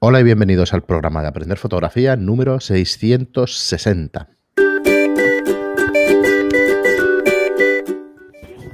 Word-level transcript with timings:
Hola 0.00 0.20
y 0.20 0.22
bienvenidos 0.22 0.72
al 0.74 0.82
programa 0.82 1.22
de 1.22 1.28
Aprender 1.28 1.58
Fotografía 1.58 2.14
número 2.14 2.60
660. 2.60 4.28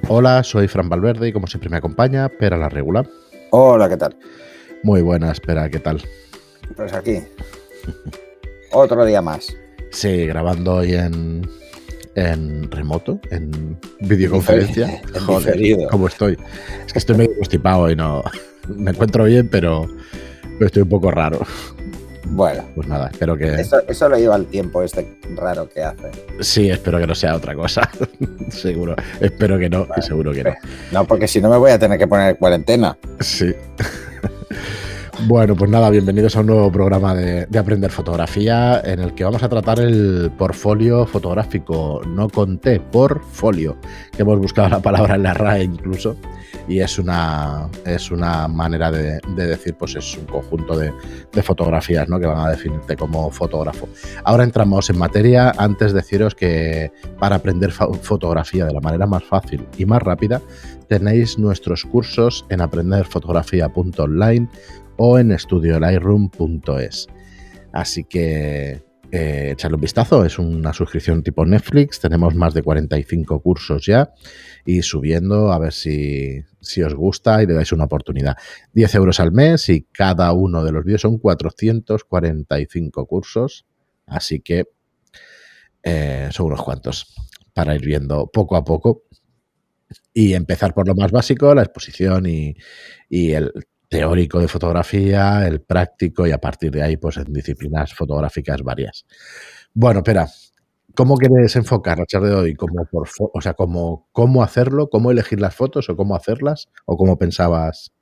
Hola, 0.09 0.45
soy 0.45 0.69
Fran 0.69 0.91
Valverde 0.91 1.29
y 1.29 1.33
como 1.33 1.47
siempre 1.47 1.71
me 1.71 1.79
acompaña 1.79 2.29
Pera 2.29 2.59
la 2.59 2.69
Regula. 2.69 3.07
Hola, 3.53 3.89
¿qué 3.89 3.97
tal? 3.97 4.19
Muy 4.83 5.01
buenas, 5.01 5.41
Pera, 5.41 5.71
¿qué 5.71 5.79
tal? 5.79 6.03
Pues 6.77 6.93
aquí. 6.93 7.21
Otro 8.73 9.07
día 9.07 9.23
más. 9.23 9.57
Sí, 9.93 10.27
grabando 10.27 10.75
hoy 10.75 10.93
en, 10.93 11.49
en 12.17 12.71
remoto, 12.71 13.19
en 13.31 13.79
videoconferencia. 14.01 15.01
En 15.15 15.21
Joder. 15.23 15.89
¿cómo 15.91 16.07
estoy? 16.07 16.37
Es 16.87 16.93
que 16.93 16.99
estoy 16.99 17.17
medio 17.17 17.35
constipado 17.37 17.91
y 17.91 17.97
no... 17.97 18.23
Me 18.69 18.91
encuentro 18.91 19.25
bien, 19.25 19.49
pero 19.49 19.89
estoy 20.61 20.83
un 20.83 20.89
poco 20.89 21.11
raro. 21.11 21.41
Bueno, 22.27 22.65
Pues 22.75 22.89
nada, 22.89 23.09
espero 23.13 23.37
que... 23.37 23.55
eso, 23.55 23.81
eso 23.87 24.09
lo 24.09 24.17
lleva 24.17 24.37
el 24.37 24.47
tiempo 24.47 24.83
este 24.83 25.07
raro 25.37 25.69
que 25.69 25.83
hace. 25.83 26.11
Sí, 26.41 26.71
espero 26.71 26.99
que 26.99 27.07
no 27.07 27.15
sea 27.15 27.37
otra 27.37 27.55
cosa. 27.55 27.89
seguro. 28.49 28.97
Espero 29.21 29.59
que 29.59 29.69
no, 29.69 29.87
y 29.97 30.03
seguro 30.03 30.33
que 30.33 30.43
no. 30.43 30.55
No, 30.91 31.05
porque 31.07 31.29
si 31.29 31.41
no 31.41 31.51
me 31.51 31.59
voy 31.59 31.71
a 31.71 31.79
tener 31.79 31.99
que 31.99 32.07
poner 32.07 32.31
en 32.31 32.37
cuarentena. 32.37 32.97
Sí. 33.21 33.55
Bueno, 35.27 35.55
pues 35.55 35.71
nada, 35.71 35.91
bienvenidos 35.91 36.37
a 36.37 36.41
un 36.41 36.47
nuevo 36.47 36.71
programa 36.73 37.15
de, 37.15 37.47
de 37.47 37.59
Aprender 37.59 37.91
Fotografía 37.91 38.81
en 38.85 38.99
el 38.99 39.15
que 39.15 39.23
vamos 39.23 39.45
a 39.45 39.49
tratar 39.49 39.79
el 39.79 40.31
portfolio 40.37 41.07
fotográfico, 41.07 42.03
no 42.05 42.29
con 42.29 42.59
T, 42.59 42.81
portfolio, 42.81 43.77
que 44.15 44.23
hemos 44.23 44.39
buscado 44.41 44.69
la 44.71 44.81
palabra 44.81 45.15
en 45.15 45.23
la 45.23 45.33
RAE 45.33 45.63
incluso, 45.63 46.17
y 46.69 46.81
es 46.81 46.99
una, 46.99 47.69
es 47.85 48.11
una 48.11 48.49
manera 48.49 48.91
de, 48.91 49.21
de 49.37 49.47
decir, 49.47 49.75
pues 49.75 49.95
es 49.97 50.17
un 50.17 50.25
conjunto 50.27 50.77
de, 50.77 50.93
fotografías 51.43 52.09
¿no? 52.09 52.19
que 52.19 52.27
van 52.27 52.47
a 52.47 52.51
definirte 52.51 52.97
como 52.97 53.31
fotógrafo. 53.31 53.89
Ahora 54.25 54.45
entramos 54.45 54.89
en 54.89 54.99
materia, 54.99 55.53
antes 55.59 55.93
deciros 55.93 56.35
que 56.35 56.91
para 57.19 57.37
aprender 57.37 57.71
fotografía 57.71 58.65
de 58.65 58.73
la 58.73 58.81
manera 58.81 59.07
más 59.07 59.25
fácil 59.25 59.67
y 59.77 59.85
más 59.85 60.03
rápida, 60.03 60.41
tenéis 60.89 61.39
nuestros 61.39 61.85
cursos 61.85 62.47
en 62.49 62.61
aprenderfotografía.online 62.61 64.49
o 64.97 65.19
en 65.19 65.33
estudiolightroom.es. 65.33 67.09
Así 67.73 68.05
que 68.05 68.83
eh, 69.17 69.53
echarle 69.53 69.77
un 69.77 69.81
vistazo, 69.81 70.25
es 70.25 70.41
una 70.41 70.73
suscripción 70.73 71.23
tipo 71.23 71.47
Netflix, 71.47 72.01
tenemos 72.01 72.35
más 72.35 72.53
de 72.53 72.65
45 72.65 73.41
cursos 73.41 73.87
ya. 73.87 74.13
Y 74.67 74.83
subiendo 74.83 75.53
a 75.53 75.59
ver 75.61 75.73
si, 75.73 76.43
si 76.61 76.83
os 76.83 76.95
gusta 76.95 77.41
y 77.41 77.47
le 77.47 77.55
dais 77.55 77.71
una 77.71 77.85
oportunidad. 77.85 78.37
10 78.73 78.93
euros 78.97 79.21
al 79.21 79.31
mes 79.31 79.69
y 79.69 79.83
cada 79.83 80.33
uno 80.33 80.65
de 80.65 80.73
los 80.73 80.85
vídeos 80.85 81.03
son 81.03 81.19
445 81.19 83.07
cursos, 83.07 83.67
así 84.07 84.41
que 84.41 84.65
eh, 85.85 86.29
son 86.33 86.47
unos 86.47 86.63
cuantos 86.63 87.15
para 87.53 87.77
ir 87.77 87.87
viendo 87.87 88.27
poco 88.33 88.57
a 88.57 88.65
poco. 88.65 89.05
Y 90.13 90.35
empezar 90.35 90.75
por 90.75 90.89
lo 90.89 90.97
más 90.97 91.13
básico, 91.13 91.55
la 91.55 91.63
exposición 91.63 92.27
y, 92.27 92.57
y 93.09 93.31
el 93.31 93.53
teórico 93.89 94.41
de 94.41 94.49
fotografía, 94.49 95.47
el 95.47 95.61
práctico 95.61 96.27
y 96.27 96.33
a 96.33 96.39
partir 96.39 96.71
de 96.73 96.83
ahí 96.83 96.97
pues 96.97 97.17
en 97.17 97.33
disciplinas 97.33 97.95
fotográficas 97.95 98.63
varias. 98.63 99.05
Bueno, 99.73 100.01
espera, 100.01 100.29
¿cómo 100.95 101.17
quieres 101.17 101.55
enfocar 101.57 101.99
la 101.99 102.07
charla 102.07 102.29
de 102.29 102.35
hoy? 102.35 102.55
¿Cómo 102.55 102.85
por 102.91 103.09
o 103.33 103.41
sea, 103.41 103.55
cómo, 103.55 104.09
cómo 104.13 104.43
hacerlo, 104.43 104.89
cómo 104.91 105.11
elegir 105.11 105.41
las 105.41 105.55
fotos 105.55 105.89
o 105.89 105.97
cómo 105.97 106.17
hacerlas 106.17 106.69
o 106.87 106.97
cómo 106.97 107.19
pensabas? 107.19 107.93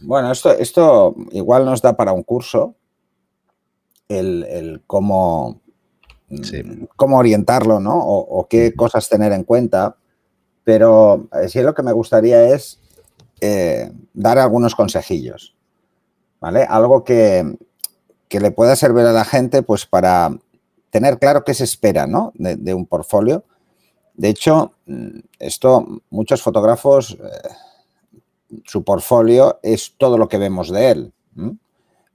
Bueno, 0.00 0.30
esto, 0.30 0.52
esto 0.52 1.14
igual 1.32 1.64
nos 1.64 1.82
da 1.82 1.96
para 1.96 2.12
un 2.12 2.22
curso. 2.22 2.76
El, 4.08 4.44
el 4.44 4.82
cómo, 4.86 5.60
Sí. 6.42 6.62
cómo 6.96 7.18
orientarlo, 7.18 7.80
¿no? 7.80 7.94
O, 7.98 8.18
o 8.40 8.48
qué 8.48 8.74
cosas 8.74 9.08
tener 9.08 9.32
en 9.32 9.44
cuenta. 9.44 9.96
Pero 10.64 11.28
eh, 11.32 11.48
sí 11.48 11.60
lo 11.62 11.74
que 11.74 11.82
me 11.82 11.92
gustaría 11.92 12.54
es 12.54 12.80
eh, 13.40 13.90
dar 14.14 14.38
algunos 14.38 14.74
consejillos. 14.74 15.54
¿Vale? 16.40 16.62
Algo 16.62 17.02
que, 17.02 17.56
que 18.28 18.40
le 18.40 18.52
pueda 18.52 18.76
servir 18.76 19.04
a 19.06 19.12
la 19.12 19.24
gente, 19.24 19.62
pues 19.62 19.86
para 19.86 20.30
tener 20.90 21.18
claro 21.18 21.44
qué 21.44 21.52
se 21.52 21.64
espera, 21.64 22.06
¿no? 22.06 22.32
De, 22.36 22.56
de 22.56 22.74
un 22.74 22.86
portfolio. 22.86 23.44
De 24.14 24.28
hecho, 24.28 24.72
mm, 24.86 25.18
esto, 25.38 26.02
muchos 26.10 26.42
fotógrafos, 26.42 27.12
eh, 27.12 27.48
su 28.64 28.82
portfolio 28.82 29.58
es 29.62 29.94
todo 29.96 30.18
lo 30.18 30.28
que 30.28 30.38
vemos 30.38 30.70
de 30.70 30.90
él. 30.90 31.12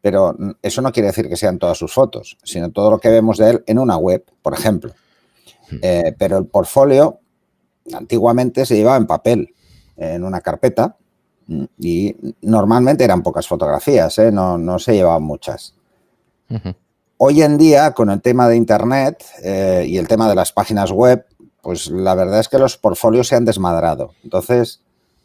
Pero 0.02 0.36
mm, 0.38 0.52
eso 0.62 0.82
no 0.82 0.92
quiere 0.92 1.08
decir 1.08 1.30
que 1.30 1.38
sean 1.38 1.60
todas 1.60 1.78
sus 1.78 1.94
fotos, 1.94 2.38
sino 2.44 2.72
todo 2.72 2.92
lo 2.92 3.00
que 3.00 3.10
vemos 3.10 3.38
de 3.38 3.52
él 3.52 3.64
en 3.68 3.80
una 3.80 3.98
web, 3.98 4.26
por 4.42 4.54
ejemplo. 4.54 4.94
Eh, 5.82 6.14
pero 6.18 6.38
el 6.38 6.46
portfolio 6.46 7.20
antiguamente 7.94 8.66
se 8.66 8.76
llevaba 8.76 8.98
en 8.98 9.08
papel, 9.08 9.56
en 9.96 10.24
una 10.24 10.42
carpeta, 10.42 10.98
y 11.78 12.16
normalmente 12.42 13.04
eran 13.04 13.24
pocas 13.24 13.48
fotografías, 13.48 14.18
¿eh? 14.20 14.32
no, 14.32 14.58
no 14.58 14.80
se 14.80 14.94
llevaban 14.94 15.24
muchas. 15.24 15.76
Hoy 17.18 17.42
en 17.42 17.58
día, 17.58 17.92
con 17.92 18.10
el 18.10 18.22
tema 18.22 18.48
de 18.48 18.56
Internet 18.56 19.24
eh, 19.44 19.86
y 19.88 19.98
el 19.98 20.08
tema 20.08 20.30
de 20.30 20.36
las 20.36 20.52
páginas 20.52 20.92
web, 20.92 21.26
pues 21.62 21.90
la 21.90 22.16
verdad 22.16 22.40
es 22.40 22.50
que 22.50 22.60
los 22.60 22.78
portfolios 22.78 23.28
se 23.28 23.36
han 23.36 23.46
desmadrado. 23.46 24.14
Entonces, 24.24 24.82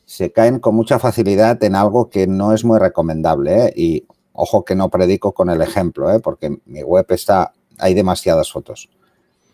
se 0.06 0.32
caen 0.32 0.60
con 0.60 0.74
mucha 0.74 0.98
facilidad 0.98 1.62
en 1.64 1.74
algo 1.74 2.08
que 2.08 2.26
no 2.26 2.54
es 2.54 2.64
muy 2.64 2.78
recomendable. 2.78 3.66
¿eh? 3.66 3.72
Y 3.76 4.06
ojo 4.32 4.64
que 4.64 4.74
no 4.74 4.88
predico 4.88 5.32
con 5.32 5.50
el 5.50 5.60
ejemplo, 5.60 6.10
¿eh? 6.12 6.20
porque 6.20 6.58
mi 6.66 6.82
web 6.82 7.06
está, 7.10 7.52
hay 7.78 7.94
demasiadas 7.94 8.50
fotos. 8.50 8.88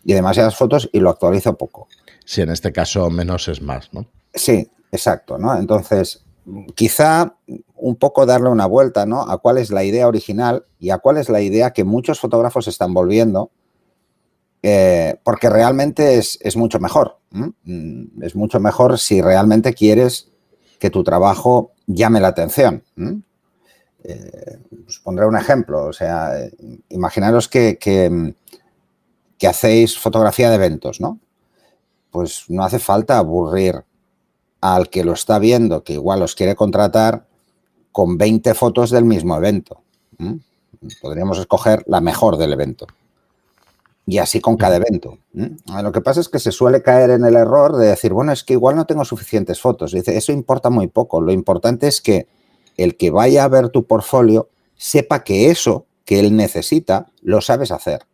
Y 0.03 0.13
demasiadas 0.13 0.55
fotos 0.55 0.87
y 0.93 0.99
lo 0.99 1.09
actualizo 1.09 1.57
poco. 1.57 1.87
Sí, 2.23 2.41
en 2.41 2.51
este 2.51 2.71
caso 2.71 3.09
menos 3.09 3.47
es 3.47 3.61
más, 3.61 3.91
¿no? 3.91 4.05
Sí, 4.33 4.69
exacto, 4.91 5.37
¿no? 5.37 5.57
Entonces, 5.57 6.24
quizá 6.75 7.35
un 7.75 7.95
poco 7.95 8.25
darle 8.25 8.49
una 8.49 8.65
vuelta, 8.65 9.05
¿no? 9.05 9.21
A 9.21 9.37
cuál 9.37 9.57
es 9.57 9.71
la 9.71 9.83
idea 9.83 10.07
original 10.07 10.65
y 10.79 10.89
a 10.89 10.99
cuál 10.99 11.17
es 11.17 11.29
la 11.29 11.41
idea 11.41 11.71
que 11.71 11.83
muchos 11.83 12.19
fotógrafos 12.19 12.67
están 12.67 12.93
volviendo, 12.93 13.51
eh, 14.61 15.19
porque 15.23 15.49
realmente 15.49 16.17
es, 16.17 16.55
mucho 16.55 16.79
mejor. 16.79 17.19
Mm, 17.31 18.23
Es 18.23 18.35
mucho 18.35 18.59
mejor 18.59 18.97
si 18.97 19.21
realmente 19.21 19.73
quieres 19.73 20.29
que 20.79 20.89
tu 20.89 21.03
trabajo 21.03 21.71
llame 21.87 22.19
la 22.19 22.29
atención. 22.29 22.83
¿m? 22.95 23.21
Eh, 24.03 24.59
os 24.87 24.99
pondré 24.99 25.25
un 25.25 25.37
ejemplo, 25.37 25.85
o 25.85 25.93
sea, 25.93 26.31
imaginaros 26.89 27.47
que, 27.47 27.77
que, 27.77 28.35
que 29.37 29.47
hacéis 29.47 29.97
fotografía 29.97 30.49
de 30.49 30.55
eventos, 30.55 31.01
¿no? 31.01 31.19
Pues 32.11 32.45
no 32.49 32.63
hace 32.63 32.79
falta 32.79 33.17
aburrir 33.17 33.83
al 34.73 34.89
que 34.89 35.03
lo 35.03 35.13
está 35.13 35.37
viendo, 35.37 35.83
que 35.83 35.93
igual 35.93 36.21
os 36.21 36.33
quiere 36.33 36.55
contratar, 36.55 37.27
con 37.91 38.17
20 38.17 38.53
fotos 38.55 38.89
del 38.89 39.05
mismo 39.05 39.35
evento. 39.37 39.81
Podríamos 41.01 41.37
escoger 41.39 41.83
la 41.87 42.01
mejor 42.01 42.37
del 42.37 42.53
evento. 42.53 42.87
Y 44.07 44.19
así 44.19 44.39
con 44.39 44.55
cada 44.55 44.75
evento. 44.75 45.17
¿m? 45.33 45.57
Lo 45.81 45.91
que 45.91 46.01
pasa 46.01 46.19
es 46.19 46.29
que 46.29 46.39
se 46.39 46.51
suele 46.51 46.81
caer 46.81 47.09
en 47.11 47.25
el 47.25 47.35
error 47.35 47.75
de 47.75 47.87
decir, 47.87 48.13
bueno, 48.13 48.31
es 48.31 48.43
que 48.43 48.53
igual 48.53 48.75
no 48.75 48.85
tengo 48.85 49.03
suficientes 49.05 49.59
fotos. 49.59 49.91
Dice, 49.91 50.15
eso 50.15 50.31
importa 50.31 50.69
muy 50.69 50.87
poco. 50.87 51.21
Lo 51.21 51.31
importante 51.31 51.87
es 51.87 52.01
que 52.01 52.27
el 52.77 52.97
que 52.97 53.11
vaya 53.11 53.43
a 53.43 53.47
ver 53.47 53.69
tu 53.69 53.85
portfolio 53.85 54.49
sepa 54.75 55.23
que 55.23 55.49
eso 55.49 55.85
que 56.05 56.19
él 56.19 56.35
necesita 56.35 57.07
lo 57.21 57.41
sabes 57.41 57.71
hacer. 57.71 58.05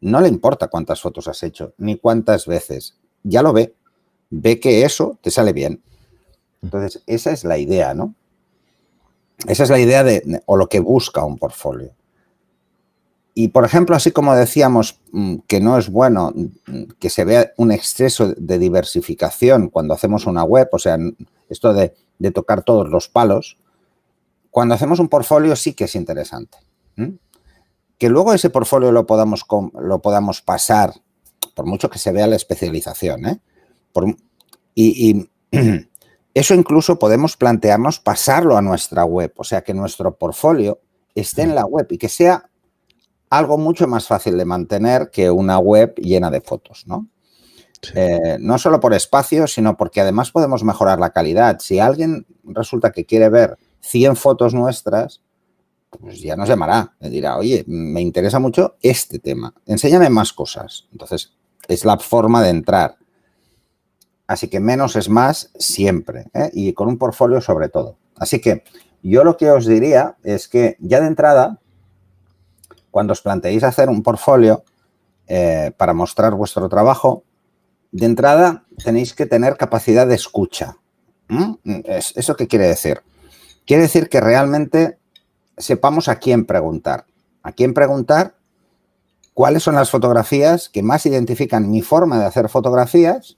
No 0.00 0.20
le 0.20 0.28
importa 0.28 0.68
cuántas 0.68 1.00
fotos 1.00 1.28
has 1.28 1.42
hecho, 1.44 1.74
ni 1.78 1.96
cuántas 1.96 2.46
veces. 2.46 2.96
Ya 3.22 3.42
lo 3.42 3.52
ve. 3.52 3.74
Ve 4.34 4.58
que 4.58 4.84
eso 4.84 5.18
te 5.20 5.30
sale 5.30 5.52
bien. 5.52 5.82
Entonces, 6.62 7.02
esa 7.06 7.32
es 7.32 7.44
la 7.44 7.58
idea, 7.58 7.92
¿no? 7.92 8.14
Esa 9.46 9.64
es 9.64 9.70
la 9.70 9.78
idea 9.78 10.02
de, 10.02 10.42
o 10.46 10.56
lo 10.56 10.68
que 10.68 10.80
busca 10.80 11.22
un 11.22 11.36
portfolio. 11.36 11.92
Y, 13.34 13.48
por 13.48 13.66
ejemplo, 13.66 13.94
así 13.94 14.10
como 14.10 14.34
decíamos 14.34 15.00
mm, 15.12 15.36
que 15.46 15.60
no 15.60 15.76
es 15.76 15.90
bueno 15.90 16.32
mm, 16.34 16.82
que 16.98 17.10
se 17.10 17.24
vea 17.24 17.52
un 17.58 17.72
exceso 17.72 18.32
de 18.34 18.58
diversificación 18.58 19.68
cuando 19.68 19.92
hacemos 19.92 20.26
una 20.26 20.44
web, 20.44 20.68
o 20.72 20.78
sea, 20.78 20.96
esto 21.50 21.74
de, 21.74 21.94
de 22.18 22.30
tocar 22.30 22.62
todos 22.62 22.88
los 22.88 23.08
palos, 23.08 23.58
cuando 24.50 24.74
hacemos 24.74 24.98
un 24.98 25.08
portfolio 25.08 25.56
sí 25.56 25.74
que 25.74 25.84
es 25.84 25.94
interesante. 25.94 26.56
Que 27.98 28.08
luego 28.08 28.32
ese 28.32 28.48
portfolio 28.48 28.92
lo 28.92 29.06
podamos, 29.06 29.44
lo 29.78 30.00
podamos 30.00 30.40
pasar, 30.40 30.94
por 31.54 31.66
mucho 31.66 31.90
que 31.90 31.98
se 31.98 32.12
vea 32.12 32.26
la 32.26 32.36
especialización, 32.36 33.26
¿eh? 33.26 33.40
Por- 33.92 34.16
y, 34.74 35.10
y 35.10 35.30
eso 36.34 36.54
incluso 36.54 36.98
podemos 36.98 37.36
plantearnos 37.36 38.00
pasarlo 38.00 38.56
a 38.56 38.62
nuestra 38.62 39.04
web, 39.04 39.32
o 39.36 39.44
sea, 39.44 39.62
que 39.62 39.74
nuestro 39.74 40.16
portfolio 40.16 40.80
esté 41.14 41.42
en 41.42 41.54
la 41.54 41.66
web 41.66 41.86
y 41.90 41.98
que 41.98 42.08
sea 42.08 42.48
algo 43.30 43.58
mucho 43.58 43.86
más 43.86 44.06
fácil 44.06 44.36
de 44.36 44.44
mantener 44.44 45.10
que 45.10 45.30
una 45.30 45.58
web 45.58 45.94
llena 45.96 46.30
de 46.30 46.40
fotos, 46.40 46.84
¿no? 46.86 47.08
Sí. 47.80 47.92
Eh, 47.94 48.36
no 48.38 48.58
solo 48.58 48.78
por 48.78 48.94
espacio, 48.94 49.46
sino 49.46 49.76
porque 49.76 50.00
además 50.00 50.30
podemos 50.30 50.62
mejorar 50.62 51.00
la 51.00 51.10
calidad. 51.10 51.58
Si 51.58 51.80
alguien 51.80 52.26
resulta 52.44 52.92
que 52.92 53.04
quiere 53.04 53.28
ver 53.28 53.58
100 53.80 54.16
fotos 54.16 54.54
nuestras, 54.54 55.20
pues 55.90 56.20
ya 56.20 56.36
nos 56.36 56.48
llamará, 56.48 56.94
le 57.00 57.10
dirá, 57.10 57.36
oye, 57.36 57.64
me 57.66 58.00
interesa 58.00 58.38
mucho 58.38 58.76
este 58.82 59.18
tema, 59.18 59.52
enséñame 59.66 60.08
más 60.10 60.32
cosas. 60.32 60.86
Entonces, 60.92 61.34
es 61.68 61.84
la 61.84 61.98
forma 61.98 62.42
de 62.42 62.50
entrar. 62.50 62.96
Así 64.26 64.48
que 64.48 64.60
menos 64.60 64.96
es 64.96 65.08
más 65.08 65.50
siempre, 65.58 66.26
¿eh? 66.34 66.50
y 66.52 66.72
con 66.72 66.88
un 66.88 66.98
portfolio 66.98 67.40
sobre 67.40 67.68
todo. 67.68 67.96
Así 68.16 68.40
que 68.40 68.64
yo 69.02 69.24
lo 69.24 69.36
que 69.36 69.50
os 69.50 69.66
diría 69.66 70.16
es 70.22 70.48
que 70.48 70.76
ya 70.78 71.00
de 71.00 71.08
entrada, 71.08 71.58
cuando 72.90 73.12
os 73.12 73.20
planteéis 73.20 73.64
hacer 73.64 73.88
un 73.88 74.02
portfolio 74.02 74.64
eh, 75.26 75.72
para 75.76 75.92
mostrar 75.92 76.34
vuestro 76.34 76.68
trabajo, 76.68 77.24
de 77.90 78.06
entrada 78.06 78.64
tenéis 78.82 79.14
que 79.14 79.26
tener 79.26 79.56
capacidad 79.56 80.06
de 80.06 80.14
escucha. 80.14 80.76
¿Eso 81.84 82.36
qué 82.36 82.46
quiere 82.46 82.66
decir? 82.68 83.02
Quiere 83.66 83.82
decir 83.82 84.08
que 84.08 84.20
realmente 84.20 84.98
sepamos 85.56 86.08
a 86.08 86.16
quién 86.16 86.44
preguntar. 86.46 87.06
A 87.42 87.52
quién 87.52 87.74
preguntar 87.74 88.36
cuáles 89.34 89.62
son 89.62 89.74
las 89.74 89.90
fotografías 89.90 90.68
que 90.68 90.82
más 90.82 91.06
identifican 91.06 91.70
mi 91.70 91.82
forma 91.82 92.18
de 92.18 92.26
hacer 92.26 92.48
fotografías, 92.48 93.36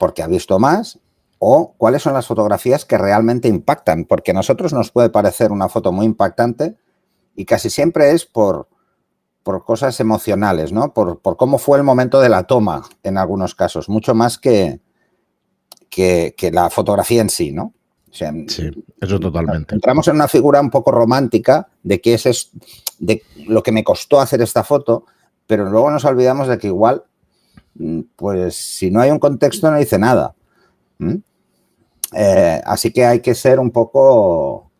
porque 0.00 0.22
ha 0.22 0.26
visto 0.26 0.58
más, 0.58 0.98
o 1.38 1.74
cuáles 1.76 2.00
son 2.00 2.14
las 2.14 2.26
fotografías 2.26 2.86
que 2.86 2.96
realmente 2.96 3.48
impactan, 3.48 4.06
porque 4.06 4.30
a 4.30 4.34
nosotros 4.34 4.72
nos 4.72 4.90
puede 4.90 5.10
parecer 5.10 5.52
una 5.52 5.68
foto 5.68 5.92
muy 5.92 6.06
impactante 6.06 6.74
y 7.36 7.44
casi 7.44 7.68
siempre 7.68 8.12
es 8.12 8.24
por, 8.24 8.66
por 9.42 9.62
cosas 9.62 10.00
emocionales, 10.00 10.72
¿no? 10.72 10.94
Por, 10.94 11.20
cómo 11.36 11.58
fue 11.58 11.76
el 11.76 11.84
momento 11.84 12.18
de 12.18 12.30
la 12.30 12.44
toma 12.44 12.82
en 13.02 13.18
algunos 13.18 13.54
casos, 13.54 13.90
mucho 13.90 14.14
más 14.14 14.38
que, 14.38 14.80
que, 15.90 16.50
la 16.50 16.70
fotografía 16.70 17.20
en 17.20 17.28
sí, 17.28 17.52
¿no? 17.52 17.74
sí, 18.10 18.24
eso 19.02 19.20
totalmente. 19.20 19.74
Entramos 19.74 20.08
en 20.08 20.14
una 20.14 20.28
figura 20.28 20.62
un 20.62 20.70
poco 20.70 20.92
romántica 20.92 21.68
de 21.82 22.00
qué 22.00 22.14
es, 22.14 22.52
de 22.98 23.22
lo 23.46 23.62
que 23.62 23.70
me 23.70 23.84
costó 23.84 24.18
hacer 24.18 24.40
esta 24.40 24.64
foto, 24.64 25.04
pero 25.46 25.68
luego 25.68 25.90
nos 25.90 26.06
olvidamos 26.06 26.48
de 26.48 26.56
que 26.56 26.68
igual, 26.68 27.04
pues 28.16 28.56
si 28.56 28.90
no 28.90 29.00
hay 29.00 29.10
un 29.10 29.18
contexto 29.18 29.70
no 29.70 29.78
dice 29.78 29.98
nada. 29.98 30.34
Eh, 32.12 32.60
así 32.64 32.92
que 32.92 33.04
hay 33.04 33.20
que 33.20 33.34
ser 33.34 33.58
un 33.58 33.70
poco 33.70 34.70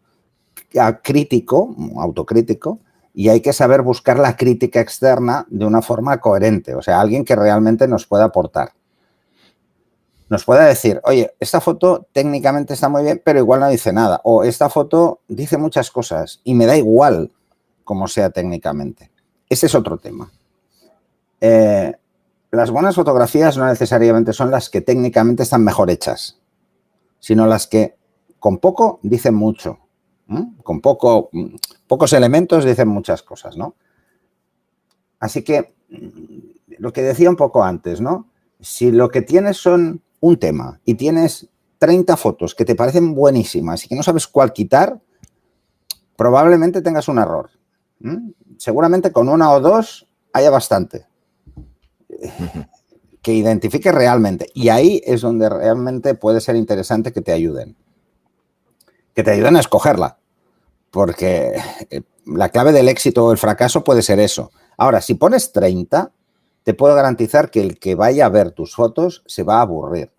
crítico, 1.03 1.75
autocrítico, 1.97 2.79
y 3.13 3.29
hay 3.29 3.41
que 3.41 3.53
saber 3.53 3.83
buscar 3.83 4.19
la 4.19 4.37
crítica 4.37 4.81
externa 4.81 5.47
de 5.51 5.67
una 5.67 5.83
forma 5.83 6.21
coherente, 6.21 6.75
o 6.75 6.83
sea, 6.83 7.01
alguien 7.01 7.25
que 7.25 7.35
realmente 7.35 7.89
nos 7.89 8.07
pueda 8.07 8.25
aportar. 8.25 8.73
Nos 10.29 10.45
pueda 10.45 10.65
decir, 10.65 11.01
oye, 11.03 11.35
esta 11.41 11.61
foto 11.61 12.07
técnicamente 12.13 12.73
está 12.73 12.89
muy 12.89 13.03
bien, 13.03 13.21
pero 13.25 13.41
igual 13.41 13.59
no 13.59 13.69
dice 13.69 13.93
nada. 13.93 14.21
O 14.23 14.45
esta 14.45 14.71
foto 14.71 15.23
dice 15.27 15.59
muchas 15.59 15.91
cosas 15.91 16.41
y 16.45 16.55
me 16.55 16.67
da 16.67 16.77
igual 16.77 17.33
como 17.83 18.07
sea 18.07 18.31
técnicamente. 18.31 19.11
Ese 19.49 19.67
es 19.67 19.75
otro 19.75 19.99
tema. 19.99 20.31
Eh, 21.41 21.93
las 22.51 22.71
buenas 22.71 22.95
fotografías 22.95 23.57
no 23.57 23.67
necesariamente 23.67 24.33
son 24.33 24.51
las 24.51 24.71
que 24.71 24.81
técnicamente 24.81 25.43
están 25.43 25.63
mejor 25.63 25.91
hechas 25.91 26.41
sino 27.21 27.47
las 27.47 27.67
que 27.67 27.97
con 28.41 28.59
poco 28.59 28.99
dicen 29.03 29.35
mucho. 29.35 29.79
Con 30.63 30.81
poco, 30.81 31.29
pocos 31.89 32.13
elementos 32.13 32.65
dicen 32.65 32.87
muchas 32.87 33.23
cosas, 33.23 33.57
¿no? 33.57 33.75
Así 35.19 35.43
que 35.43 35.75
lo 36.79 36.93
que 36.93 37.03
decía 37.03 37.29
un 37.29 37.37
poco 37.37 37.65
antes, 37.65 38.01
¿no? 38.01 38.29
Si 38.61 38.93
lo 38.93 39.09
que 39.09 39.23
tienes 39.23 39.57
son 39.57 40.03
un 40.21 40.39
tema 40.39 40.81
y 40.85 40.95
tienes 40.95 41.49
30 41.79 42.17
fotos 42.17 42.55
que 42.55 42.65
te 42.65 42.77
parecen 42.77 43.13
buenísimas 43.13 43.85
y 43.85 43.89
que 43.89 43.97
no 43.97 44.05
sabes 44.05 44.29
cuál 44.29 44.53
quitar, 44.53 45.01
probablemente 46.17 46.81
tengas 46.81 47.09
un 47.09 47.19
error. 47.19 47.51
Seguramente 48.57 49.11
con 49.11 49.29
una 49.29 49.51
o 49.51 49.61
dos 49.61 50.07
haya 50.33 50.51
bastante 50.51 51.07
que 53.23 53.35
identifique 53.35 53.93
realmente. 53.93 54.47
Y 54.55 54.69
ahí 54.69 55.03
es 55.05 55.21
donde 55.21 55.49
realmente 55.49 56.15
puede 56.15 56.41
ser 56.41 56.57
interesante 56.57 57.13
que 57.13 57.21
te 57.21 57.33
ayuden. 57.33 57.77
Que 59.15 59.23
te 59.23 59.33
ayuden 59.33 59.57
a 59.57 59.61
escogerla. 59.61 60.19
Porque 60.91 61.61
eh, 61.91 62.03
la 62.27 62.49
clave 62.49 62.73
del 62.73 62.89
éxito 62.89 63.25
o 63.25 63.33
el 63.33 63.39
fracaso 63.39 63.85
puede 63.85 64.03
ser 64.03 64.21
eso. 64.21 64.51
Ahora, 64.77 65.01
si 65.01 65.15
pones 65.15 65.53
30, 65.53 66.13
te 66.63 66.75
puedo 66.75 66.95
garantizar 66.95 67.51
que 67.51 67.61
el 67.61 67.79
que 67.79 67.95
vaya 67.95 68.27
a 68.27 68.31
ver 68.31 68.53
tus 68.53 68.75
fotos 68.75 69.23
se 69.27 69.43
va 69.43 69.59
a 69.59 69.63
aburrir. 69.63 70.13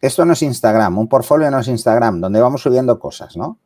Esto 0.00 0.24
no 0.24 0.32
es 0.32 0.42
Instagram, 0.42 0.98
un 0.98 1.08
portfolio 1.08 1.50
no 1.50 1.58
es 1.58 1.68
Instagram, 1.68 2.20
donde 2.20 2.40
vamos 2.40 2.62
subiendo 2.62 2.98
cosas, 2.98 3.36
¿no? 3.36 3.58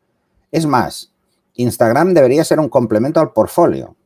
Es 0.51 0.67
más, 0.67 1.13
Instagram 1.55 2.15
debería 2.15 2.45
ser 2.45 2.59
un 2.59 2.69
complemento 2.69 3.21
al 3.21 3.33
portfolio. 3.33 3.97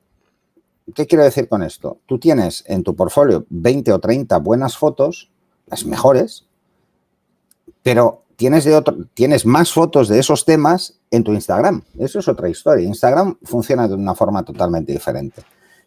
¿Qué 0.95 1.07
quiero 1.07 1.25
decir 1.25 1.49
con 1.49 1.63
esto? 1.63 1.99
Tú 2.07 2.19
tienes 2.19 2.65
en 2.67 2.83
tu 2.83 2.95
portfolio 2.97 3.47
20 3.51 3.93
o 3.93 3.99
30 3.99 4.39
buenas 4.39 4.77
fotos, 4.77 5.31
las 5.67 5.85
mejores, 5.85 6.47
pero 7.83 8.25
tienes, 8.37 8.65
de 8.65 8.77
otro, 8.77 8.97
tienes 9.15 9.45
más 9.45 9.73
fotos 9.73 10.09
de 10.09 10.19
esos 10.19 10.45
temas 10.45 11.01
en 11.11 11.25
tu 11.25 11.33
Instagram. 11.33 11.83
Eso 11.99 12.21
es 12.21 12.29
otra 12.29 12.49
historia. 12.49 12.87
Instagram 12.87 13.37
funciona 13.43 13.89
de 13.89 13.95
una 13.95 14.15
forma 14.15 14.45
totalmente 14.45 14.93
diferente. 14.93 15.43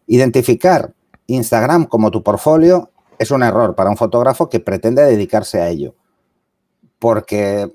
Identificar 0.07 0.93
Instagram 1.27 1.85
como 1.85 2.11
tu 2.11 2.21
portfolio 2.21 2.91
es 3.17 3.31
un 3.31 3.43
error 3.43 3.75
para 3.75 3.89
un 3.89 3.97
fotógrafo 3.97 4.49
que 4.49 4.59
pretende 4.59 5.03
dedicarse 5.03 5.61
a 5.61 5.69
ello. 5.69 5.95
Porque 6.99 7.71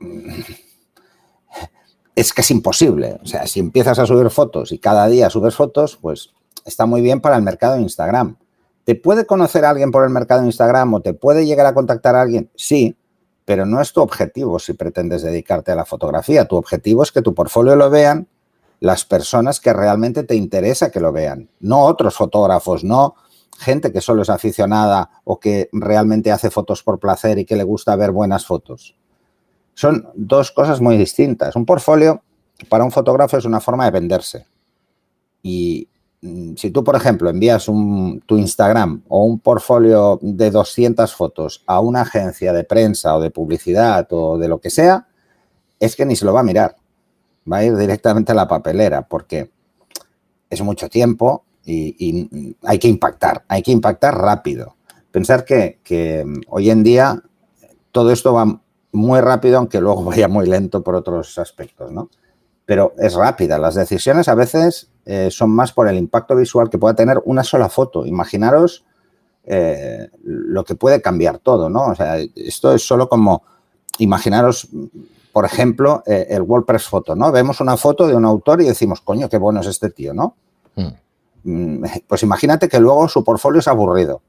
es 2.14 2.32
que 2.32 2.40
es 2.40 2.50
imposible. 2.50 3.18
O 3.22 3.26
sea, 3.26 3.46
si 3.46 3.60
empiezas 3.60 3.98
a 3.98 4.06
subir 4.06 4.30
fotos 4.30 4.72
y 4.72 4.78
cada 4.78 5.06
día 5.06 5.30
subes 5.30 5.54
fotos, 5.54 5.96
pues 5.96 6.34
está 6.66 6.84
muy 6.84 7.00
bien 7.00 7.20
para 7.20 7.36
el 7.36 7.42
mercado 7.42 7.76
de 7.76 7.82
Instagram. 7.82 8.36
¿Te 8.84 8.94
puede 8.94 9.26
conocer 9.26 9.64
alguien 9.64 9.90
por 9.90 10.04
el 10.04 10.10
mercado 10.10 10.42
de 10.42 10.46
Instagram 10.46 10.94
o 10.94 11.00
te 11.00 11.14
puede 11.14 11.46
llegar 11.46 11.66
a 11.66 11.74
contactar 11.74 12.14
a 12.14 12.22
alguien? 12.22 12.50
Sí, 12.54 12.96
pero 13.44 13.64
no 13.64 13.80
es 13.80 13.92
tu 13.92 14.00
objetivo 14.00 14.58
si 14.58 14.74
pretendes 14.74 15.22
dedicarte 15.22 15.72
a 15.72 15.76
la 15.76 15.84
fotografía. 15.84 16.46
Tu 16.46 16.56
objetivo 16.56 17.02
es 17.02 17.12
que 17.12 17.22
tu 17.22 17.34
portfolio 17.34 17.76
lo 17.76 17.88
vean 17.90 18.28
las 18.80 19.04
personas 19.04 19.60
que 19.60 19.72
realmente 19.72 20.22
te 20.22 20.34
interesa 20.34 20.90
que 20.90 21.00
lo 21.00 21.10
vean, 21.10 21.48
no 21.60 21.84
otros 21.84 22.14
fotógrafos, 22.14 22.84
no 22.84 23.14
gente 23.58 23.90
que 23.90 24.02
solo 24.02 24.22
es 24.22 24.30
aficionada 24.30 25.10
o 25.24 25.40
que 25.40 25.70
realmente 25.72 26.30
hace 26.30 26.50
fotos 26.50 26.82
por 26.82 26.98
placer 26.98 27.38
y 27.38 27.44
que 27.44 27.56
le 27.56 27.64
gusta 27.64 27.96
ver 27.96 28.12
buenas 28.12 28.44
fotos. 28.44 28.96
Son 29.74 30.08
dos 30.14 30.52
cosas 30.52 30.80
muy 30.80 30.96
distintas. 30.96 31.56
Un 31.56 31.64
portfolio 31.64 32.22
para 32.68 32.84
un 32.84 32.90
fotógrafo 32.90 33.36
es 33.36 33.44
una 33.44 33.60
forma 33.60 33.84
de 33.86 33.90
venderse. 33.90 34.46
Y, 35.42 35.88
si 36.20 36.70
tú, 36.70 36.82
por 36.82 36.96
ejemplo, 36.96 37.30
envías 37.30 37.66
tu 37.66 38.38
Instagram 38.38 39.02
o 39.08 39.24
un 39.24 39.38
portfolio 39.38 40.18
de 40.22 40.50
200 40.50 41.14
fotos 41.14 41.62
a 41.66 41.80
una 41.80 42.02
agencia 42.02 42.52
de 42.52 42.64
prensa 42.64 43.16
o 43.16 43.20
de 43.20 43.30
publicidad 43.30 44.06
o 44.10 44.38
de 44.38 44.48
lo 44.48 44.58
que 44.60 44.70
sea, 44.70 45.06
es 45.78 45.94
que 45.94 46.06
ni 46.06 46.16
se 46.16 46.24
lo 46.24 46.32
va 46.32 46.40
a 46.40 46.44
mirar. 46.44 46.76
Va 47.50 47.58
a 47.58 47.64
ir 47.64 47.76
directamente 47.76 48.32
a 48.32 48.34
la 48.34 48.48
papelera 48.48 49.06
porque 49.06 49.50
es 50.50 50.62
mucho 50.62 50.88
tiempo 50.88 51.44
y, 51.64 52.56
hay 52.62 52.78
que 52.78 52.88
impactar, 52.88 53.44
hay 53.48 53.62
que 53.62 53.72
impactar 53.72 54.16
rápido. 54.16 54.76
Pensar 55.10 55.44
que, 55.44 55.80
que 55.82 56.24
hoy 56.48 56.70
en 56.70 56.82
día 56.82 57.22
todo 57.92 58.12
esto 58.12 58.32
va 58.32 58.60
muy 58.92 59.20
rápido, 59.20 59.58
aunque 59.58 59.80
luego 59.80 60.04
vaya 60.04 60.28
muy 60.28 60.46
lento 60.46 60.82
por 60.82 60.94
otros 60.94 61.38
aspectos, 61.38 61.92
¿no? 61.92 62.10
Pero 62.66 62.92
es 62.98 63.14
rápida. 63.14 63.58
Las 63.58 63.76
decisiones 63.76 64.28
a 64.28 64.34
veces 64.34 64.88
eh, 65.06 65.30
son 65.30 65.50
más 65.50 65.72
por 65.72 65.88
el 65.88 65.96
impacto 65.96 66.36
visual 66.36 66.68
que 66.68 66.78
pueda 66.78 66.94
tener 66.94 67.22
una 67.24 67.44
sola 67.44 67.68
foto. 67.68 68.04
Imaginaros 68.04 68.84
eh, 69.48 70.08
lo 70.24 70.64
que 70.64 70.74
puede 70.74 71.00
cambiar 71.00 71.38
todo, 71.38 71.70
¿no? 71.70 71.86
O 71.86 71.94
sea, 71.94 72.18
esto 72.34 72.74
es 72.74 72.84
solo 72.84 73.08
como, 73.08 73.44
imaginaros, 73.98 74.68
por 75.32 75.44
ejemplo, 75.44 76.02
eh, 76.04 76.26
el 76.30 76.42
WordPress 76.42 76.88
foto, 76.88 77.14
¿no? 77.14 77.30
Vemos 77.30 77.60
una 77.60 77.76
foto 77.76 78.08
de 78.08 78.16
un 78.16 78.24
autor 78.24 78.60
y 78.60 78.64
decimos, 78.64 79.00
coño, 79.00 79.28
qué 79.28 79.38
bueno 79.38 79.60
es 79.60 79.68
este 79.68 79.90
tío, 79.90 80.12
¿no? 80.12 80.34
Hmm. 80.74 80.88
Mm, 81.44 81.84
pues 82.08 82.24
imagínate 82.24 82.68
que 82.68 82.80
luego 82.80 83.06
su 83.08 83.22
portfolio 83.22 83.60
es 83.60 83.68
aburrido 83.68 84.20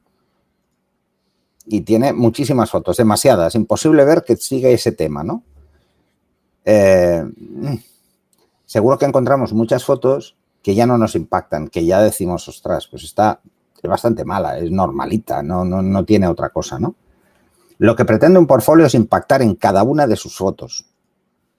y 1.66 1.80
tiene 1.80 2.12
muchísimas 2.12 2.70
fotos, 2.70 2.96
demasiadas, 2.96 3.56
imposible 3.56 4.04
ver 4.04 4.22
que 4.22 4.36
sigue 4.36 4.72
ese 4.72 4.92
tema, 4.92 5.24
¿no? 5.24 5.42
Seguro 8.68 8.98
que 8.98 9.06
encontramos 9.06 9.54
muchas 9.54 9.82
fotos 9.82 10.36
que 10.62 10.74
ya 10.74 10.86
no 10.86 10.98
nos 10.98 11.14
impactan, 11.14 11.68
que 11.68 11.86
ya 11.86 12.02
decimos, 12.02 12.46
ostras, 12.48 12.86
pues 12.86 13.02
está 13.02 13.40
bastante 13.82 14.26
mala, 14.26 14.58
es 14.58 14.70
normalita, 14.70 15.42
no, 15.42 15.64
no, 15.64 16.04
tiene 16.04 16.28
otra 16.28 16.50
cosa, 16.50 16.78
¿no? 16.78 16.94
Lo 17.78 17.96
que 17.96 18.04
pretende 18.04 18.38
un 18.38 18.46
portfolio 18.46 18.84
es 18.84 18.94
impactar 18.94 19.40
en 19.40 19.54
cada 19.54 19.84
una 19.84 20.06
de 20.06 20.16
sus 20.16 20.36
fotos. 20.36 20.84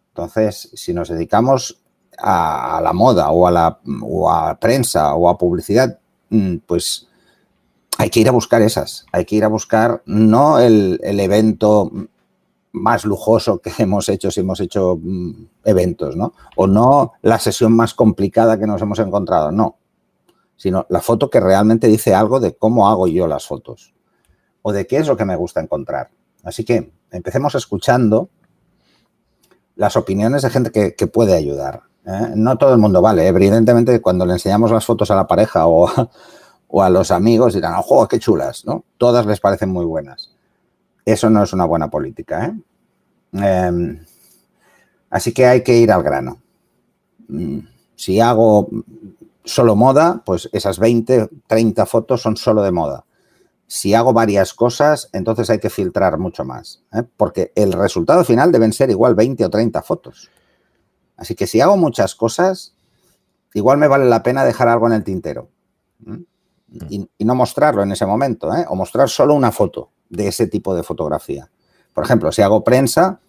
Entonces, 0.09 0.69
si 0.75 0.93
nos 0.93 1.09
dedicamos 1.09 1.81
a, 2.19 2.79
la 2.83 2.93
moda 2.93 3.31
o 3.31 3.47
a 3.47 3.51
la 3.51 3.79
a 4.29 4.59
prensa 4.59 5.15
o 5.15 5.29
a 5.29 5.37
publicidad, 5.37 5.97
mm, 6.29 6.57
pues 6.67 7.07
hay 7.97 8.11
que 8.11 8.19
ir 8.19 8.29
a 8.29 8.33
buscar 8.33 8.61
esas, 8.61 9.05
hay 9.11 9.25
que 9.25 9.37
ir 9.37 9.45
a 9.45 9.47
buscar 9.47 10.03
no 10.05 10.59
el, 10.59 10.99
el 11.03 11.19
evento 11.19 11.91
más 12.71 13.05
lujoso 13.05 13.59
que 13.59 13.71
hemos 13.79 14.09
hecho 14.09 14.31
si 14.31 14.41
hemos 14.41 14.59
hecho 14.59 14.99
mm, 15.01 15.31
eventos, 15.65 16.15
¿no? 16.15 16.33
O 16.55 16.67
no 16.67 17.13
la 17.21 17.39
sesión 17.39 17.73
más 17.73 17.93
complicada 17.93 18.59
que 18.59 18.67
nos 18.67 18.81
hemos 18.81 18.99
encontrado, 18.99 19.51
no. 19.51 19.77
Sino 20.55 20.85
la 20.89 21.01
foto 21.01 21.29
que 21.29 21.39
realmente 21.39 21.87
dice 21.87 22.13
algo 22.13 22.39
de 22.39 22.55
cómo 22.55 22.89
hago 22.89 23.07
yo 23.07 23.27
las 23.27 23.45
fotos 23.45 23.93
o 24.61 24.71
de 24.71 24.87
qué 24.87 24.97
es 24.97 25.07
lo 25.07 25.15
que 25.15 25.25
me 25.25 25.35
gusta 25.35 25.61
encontrar. 25.61 26.11
Así 26.43 26.63
que 26.63 26.91
empecemos 27.11 27.55
escuchando 27.55 28.29
las 29.75 29.95
opiniones 29.95 30.41
de 30.41 30.49
gente 30.49 30.71
que, 30.71 31.07
puede 31.07 31.35
ayudar. 31.35 31.83
¿eh? 32.05 32.33
No 32.35 32.57
todo 32.57 32.73
el 32.73 32.79
mundo 32.79 33.01
vale. 33.01 33.25
Evidentemente, 33.27 34.01
cuando 34.01 34.25
le 34.25 34.33
enseñamos 34.33 34.71
las 34.71 34.85
fotos 34.85 35.09
a 35.09 35.15
la 35.15 35.25
pareja 35.25 35.67
o, 35.67 35.87
a 36.81 36.89
los 36.89 37.11
amigos, 37.11 37.53
dirán, 37.53 37.75
¡ojo, 37.75 38.05
qué 38.07 38.19
chulas! 38.19 38.65
¿no? 38.65 38.83
Todas 38.97 39.25
les 39.25 39.39
parecen 39.39 39.69
muy 39.69 39.85
buenas. 39.85 40.28
Eso 41.13 41.27
no 41.31 41.41
es 41.41 41.53
una 41.53 41.65
buena 41.65 41.89
política. 41.89 42.45
¿eh? 42.45 43.67
Em, 43.67 44.05
así 45.09 45.33
que 45.33 45.47
hay 45.47 45.63
que 45.63 45.75
ir 45.75 45.91
al 45.91 46.03
grano. 46.03 46.39
Mm, 47.27 47.59
si 47.95 48.19
hago 48.19 48.69
solo 49.43 49.75
moda, 49.75 50.21
pues 50.23 50.49
esas 50.53 50.77
20, 50.77 51.29
30 51.47 51.85
fotos 51.87 52.21
son 52.21 52.37
solo 52.37 52.61
de 52.61 52.71
moda. 52.71 53.05
Si 53.65 53.95
hago 53.95 54.13
varias 54.13 54.53
cosas, 54.53 55.09
entonces 55.11 55.49
hay 55.49 55.57
que 55.57 55.71
filtrar 55.71 56.19
mucho 56.19 56.45
más, 56.45 56.83
¿eh? 56.93 57.03
porque 57.17 57.51
el 57.55 57.73
resultado 57.73 58.23
final 58.23 58.51
deben 58.51 58.71
ser 58.71 58.91
igual 58.91 59.15
20 59.15 59.45
o 59.45 59.49
30 59.49 59.81
fotos. 59.81 60.29
Así 61.17 61.33
que 61.33 61.47
si 61.47 61.59
hago 61.59 61.75
muchas 61.75 62.13
cosas, 62.13 62.75
igual 63.55 63.79
me 63.79 63.87
vale 63.87 64.05
la 64.05 64.21
pena 64.21 64.45
dejar 64.45 64.67
algo 64.67 64.85
en 64.85 64.93
el 64.93 65.03
tintero 65.03 65.49
y, 66.89 67.09
no 67.19 67.35
mostrarlo 67.35 67.81
en 67.81 67.91
ese 67.91 68.05
momento, 68.05 68.53
¿eh? 68.55 68.65
o 68.69 68.75
mostrar 68.75 69.09
solo 69.09 69.33
una 69.33 69.51
foto 69.51 69.89
de 70.09 70.27
ese 70.27 70.47
tipo 70.47 70.75
de 70.75 70.83
fotografía. 70.83 71.49
Por 71.93 72.03
ejemplo, 72.03 72.31
si 72.31 72.41
hago 72.41 72.63
prensa 72.63 73.19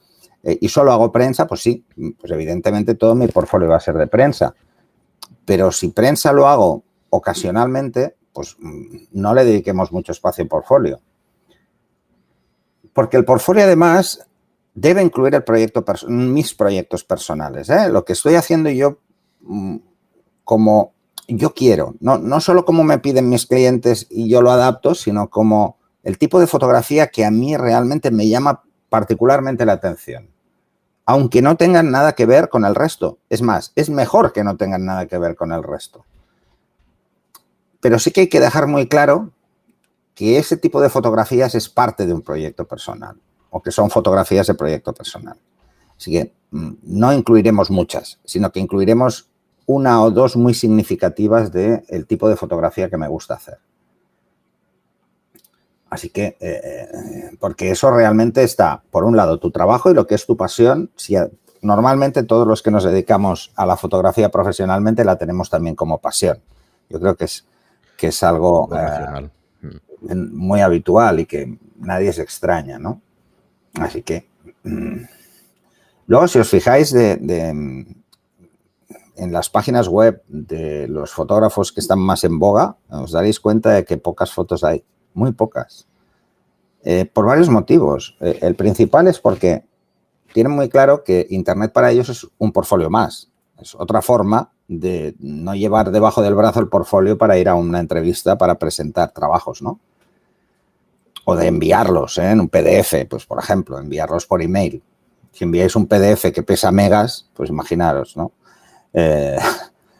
eh, 0.42 0.58
y 0.60 0.68
solo 0.68 0.92
hago 0.92 1.12
prensa, 1.12 1.46
pues 1.46 1.62
sí, 1.62 1.84
pues 2.18 2.32
evidentemente 2.32 2.94
todo 2.94 3.14
mi 3.14 3.26
portfolio 3.28 3.68
va 3.68 3.76
a 3.76 3.80
ser 3.80 3.96
de 3.96 4.06
prensa. 4.06 4.54
Pero 5.44 5.72
si 5.72 5.88
prensa 5.88 6.32
lo 6.32 6.48
hago 6.48 6.84
ocasionalmente, 7.10 8.16
pues 8.32 8.56
mm, 8.58 9.08
no 9.12 9.34
le 9.34 9.44
dediquemos 9.44 9.92
mucho 9.92 10.12
espacio 10.12 10.42
al 10.42 10.48
portfolio. 10.48 11.00
Porque 12.92 13.16
el 13.16 13.24
portfolio 13.24 13.64
además 13.64 14.26
debe 14.74 15.02
incluir 15.02 15.34
el 15.34 15.44
proyecto, 15.44 15.84
mis 16.08 16.54
proyectos 16.54 17.04
personales. 17.04 17.68
¿eh? 17.70 17.88
Lo 17.90 18.04
que 18.04 18.14
estoy 18.14 18.34
haciendo 18.34 18.70
yo 18.70 18.98
mm, 19.40 19.76
como 20.44 20.92
yo 21.28 21.54
quiero, 21.54 21.94
no, 22.00 22.18
no 22.18 22.40
solo 22.40 22.64
como 22.64 22.82
me 22.82 22.98
piden 22.98 23.28
mis 23.28 23.46
clientes 23.46 24.06
y 24.10 24.28
yo 24.28 24.42
lo 24.42 24.50
adapto, 24.50 24.94
sino 24.94 25.30
como 25.30 25.79
el 26.02 26.18
tipo 26.18 26.40
de 26.40 26.46
fotografía 26.46 27.08
que 27.08 27.24
a 27.24 27.30
mí 27.30 27.56
realmente 27.56 28.10
me 28.10 28.28
llama 28.28 28.62
particularmente 28.88 29.66
la 29.66 29.74
atención. 29.74 30.30
Aunque 31.06 31.42
no 31.42 31.56
tengan 31.56 31.90
nada 31.90 32.12
que 32.12 32.26
ver 32.26 32.48
con 32.48 32.64
el 32.64 32.74
resto. 32.74 33.18
Es 33.28 33.42
más, 33.42 33.72
es 33.74 33.90
mejor 33.90 34.32
que 34.32 34.44
no 34.44 34.56
tengan 34.56 34.84
nada 34.84 35.06
que 35.06 35.18
ver 35.18 35.34
con 35.34 35.52
el 35.52 35.62
resto. 35.62 36.04
Pero 37.80 37.98
sí 37.98 38.10
que 38.10 38.22
hay 38.22 38.28
que 38.28 38.40
dejar 38.40 38.66
muy 38.66 38.88
claro 38.88 39.30
que 40.14 40.38
ese 40.38 40.56
tipo 40.56 40.80
de 40.80 40.90
fotografías 40.90 41.54
es 41.54 41.68
parte 41.68 42.06
de 42.06 42.12
un 42.12 42.22
proyecto 42.22 42.66
personal 42.66 43.16
o 43.50 43.62
que 43.62 43.70
son 43.70 43.90
fotografías 43.90 44.46
de 44.46 44.54
proyecto 44.54 44.92
personal. 44.92 45.36
Así 45.96 46.12
que 46.12 46.34
mm, 46.50 46.72
no 46.82 47.12
incluiremos 47.12 47.70
muchas, 47.70 48.20
sino 48.24 48.52
que 48.52 48.60
incluiremos 48.60 49.30
una 49.66 50.02
o 50.02 50.10
dos 50.10 50.36
muy 50.36 50.54
significativas 50.54 51.52
del 51.52 51.84
el 51.88 52.06
tipo 52.06 52.28
de 52.28 52.36
fotografía 52.36 52.90
que 52.90 52.96
me 52.96 53.08
gusta 53.08 53.34
hacer. 53.34 53.58
Así 55.90 56.08
que, 56.08 56.36
eh, 56.38 56.38
eh, 56.40 57.30
porque 57.40 57.72
eso 57.72 57.90
realmente 57.90 58.44
está, 58.44 58.82
por 58.90 59.04
un 59.04 59.16
lado, 59.16 59.40
tu 59.40 59.50
trabajo 59.50 59.90
y 59.90 59.94
lo 59.94 60.06
que 60.06 60.14
es 60.14 60.24
tu 60.24 60.36
pasión. 60.36 60.90
Si 60.94 61.16
normalmente 61.62 62.22
todos 62.22 62.46
los 62.46 62.62
que 62.62 62.70
nos 62.70 62.84
dedicamos 62.84 63.52
a 63.56 63.66
la 63.66 63.76
fotografía 63.76 64.30
profesionalmente 64.30 65.04
la 65.04 65.16
tenemos 65.16 65.50
también 65.50 65.74
como 65.74 65.98
pasión. 65.98 66.38
Yo 66.88 67.00
creo 67.00 67.16
que 67.16 67.24
es 67.24 67.44
que 67.96 68.06
es 68.06 68.22
algo 68.22 68.70
eh, 68.74 70.14
muy 70.14 70.60
habitual 70.60 71.20
y 71.20 71.26
que 71.26 71.58
nadie 71.76 72.12
se 72.12 72.22
extraña, 72.22 72.78
¿no? 72.78 73.02
Así 73.74 74.02
que, 74.02 74.26
mm, 74.62 75.02
luego 76.06 76.28
si 76.28 76.38
os 76.38 76.48
fijáis 76.48 76.92
de, 76.92 77.12
en 79.16 79.32
las 79.32 79.50
páginas 79.50 79.88
web 79.88 80.22
de 80.28 80.88
los 80.88 81.12
fotógrafos 81.12 81.72
que 81.72 81.80
están 81.80 81.98
más 81.98 82.24
en 82.24 82.38
boga, 82.38 82.76
os 82.88 83.12
daréis 83.12 83.38
cuenta 83.38 83.72
de 83.72 83.84
que 83.84 83.98
pocas 83.98 84.32
fotos 84.32 84.64
hay, 84.64 84.82
muy 85.14 85.32
pocas, 85.32 85.86
eh, 86.82 87.04
por 87.04 87.26
varios 87.26 87.48
motivos. 87.48 88.16
Eh, 88.20 88.38
el 88.42 88.54
principal 88.54 89.08
es 89.08 89.18
porque 89.18 89.64
tienen 90.32 90.52
muy 90.52 90.68
claro 90.68 91.02
que 91.04 91.26
Internet 91.30 91.72
para 91.72 91.90
ellos 91.90 92.08
es 92.08 92.26
un 92.38 92.52
portfolio 92.52 92.90
más, 92.90 93.30
es 93.58 93.74
otra 93.74 94.02
forma 94.02 94.50
de 94.70 95.16
no 95.18 95.54
llevar 95.56 95.90
debajo 95.90 96.22
del 96.22 96.36
brazo 96.36 96.60
el 96.60 96.68
portfolio 96.68 97.18
para 97.18 97.36
ir 97.36 97.48
a 97.48 97.56
una 97.56 97.80
entrevista 97.80 98.38
para 98.38 98.56
presentar 98.56 99.10
trabajos, 99.10 99.62
¿no? 99.62 99.80
O 101.24 101.34
de 101.34 101.48
enviarlos 101.48 102.18
¿eh? 102.18 102.30
en 102.30 102.40
un 102.40 102.48
PDF, 102.48 103.06
pues 103.08 103.26
por 103.26 103.40
ejemplo, 103.40 103.78
enviarlos 103.78 104.26
por 104.26 104.40
email. 104.40 104.80
Si 105.32 105.42
enviáis 105.42 105.74
un 105.74 105.86
PDF 105.86 106.32
que 106.32 106.44
pesa 106.44 106.70
megas, 106.70 107.28
pues 107.34 107.50
imaginaros, 107.50 108.16
¿no? 108.16 108.30
Eh, 108.92 109.36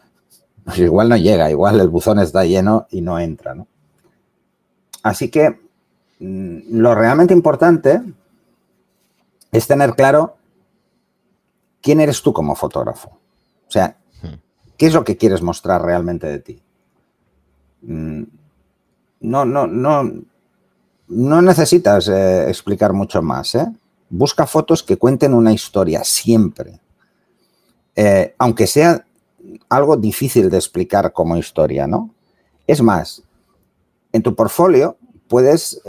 pues 0.63 0.79
igual 0.79 1.09
no 1.09 1.17
llega, 1.17 1.51
igual 1.51 1.81
el 1.81 1.89
buzón 1.89 2.19
está 2.19 2.45
lleno 2.45 2.87
y 2.91 3.01
no 3.01 3.19
entra, 3.19 3.53
¿no? 3.53 3.67
Así 5.03 5.29
que 5.29 5.59
mm, 6.19 6.77
lo 6.79 6.95
realmente 6.95 7.33
importante 7.33 8.01
es 9.51 9.67
tener 9.67 9.95
claro 9.95 10.37
quién 11.81 11.99
eres 11.99 12.21
tú 12.21 12.33
como 12.33 12.55
fotógrafo. 12.55 13.09
O 13.67 13.71
sea, 13.71 13.97
¿Qué 14.81 14.87
es 14.87 14.95
lo 14.95 15.03
que 15.03 15.15
quieres 15.15 15.43
mostrar 15.43 15.83
realmente 15.83 16.25
de 16.25 16.39
ti? 16.39 16.59
Mm, 17.83 18.23
no, 19.19 19.45
no, 19.45 19.67
no, 19.67 20.11
no 21.07 21.41
necesitas 21.43 22.07
eh, 22.07 22.49
explicar 22.49 22.91
mucho 22.91 23.21
más. 23.21 23.53
¿eh? 23.53 23.67
Busca 24.09 24.47
fotos 24.47 24.81
que 24.81 24.97
cuenten 24.97 25.35
una 25.35 25.53
historia 25.53 26.03
siempre. 26.03 26.79
Eh, 27.95 28.33
aunque 28.39 28.65
sea 28.65 29.05
algo 29.69 29.97
difícil 29.97 30.49
de 30.49 30.57
explicar 30.57 31.13
como 31.13 31.37
historia, 31.37 31.85
¿no? 31.85 32.09
Es 32.65 32.81
más, 32.81 33.21
en 34.13 34.23
tu 34.23 34.35
portfolio 34.35 34.97
puedes, 35.27 35.81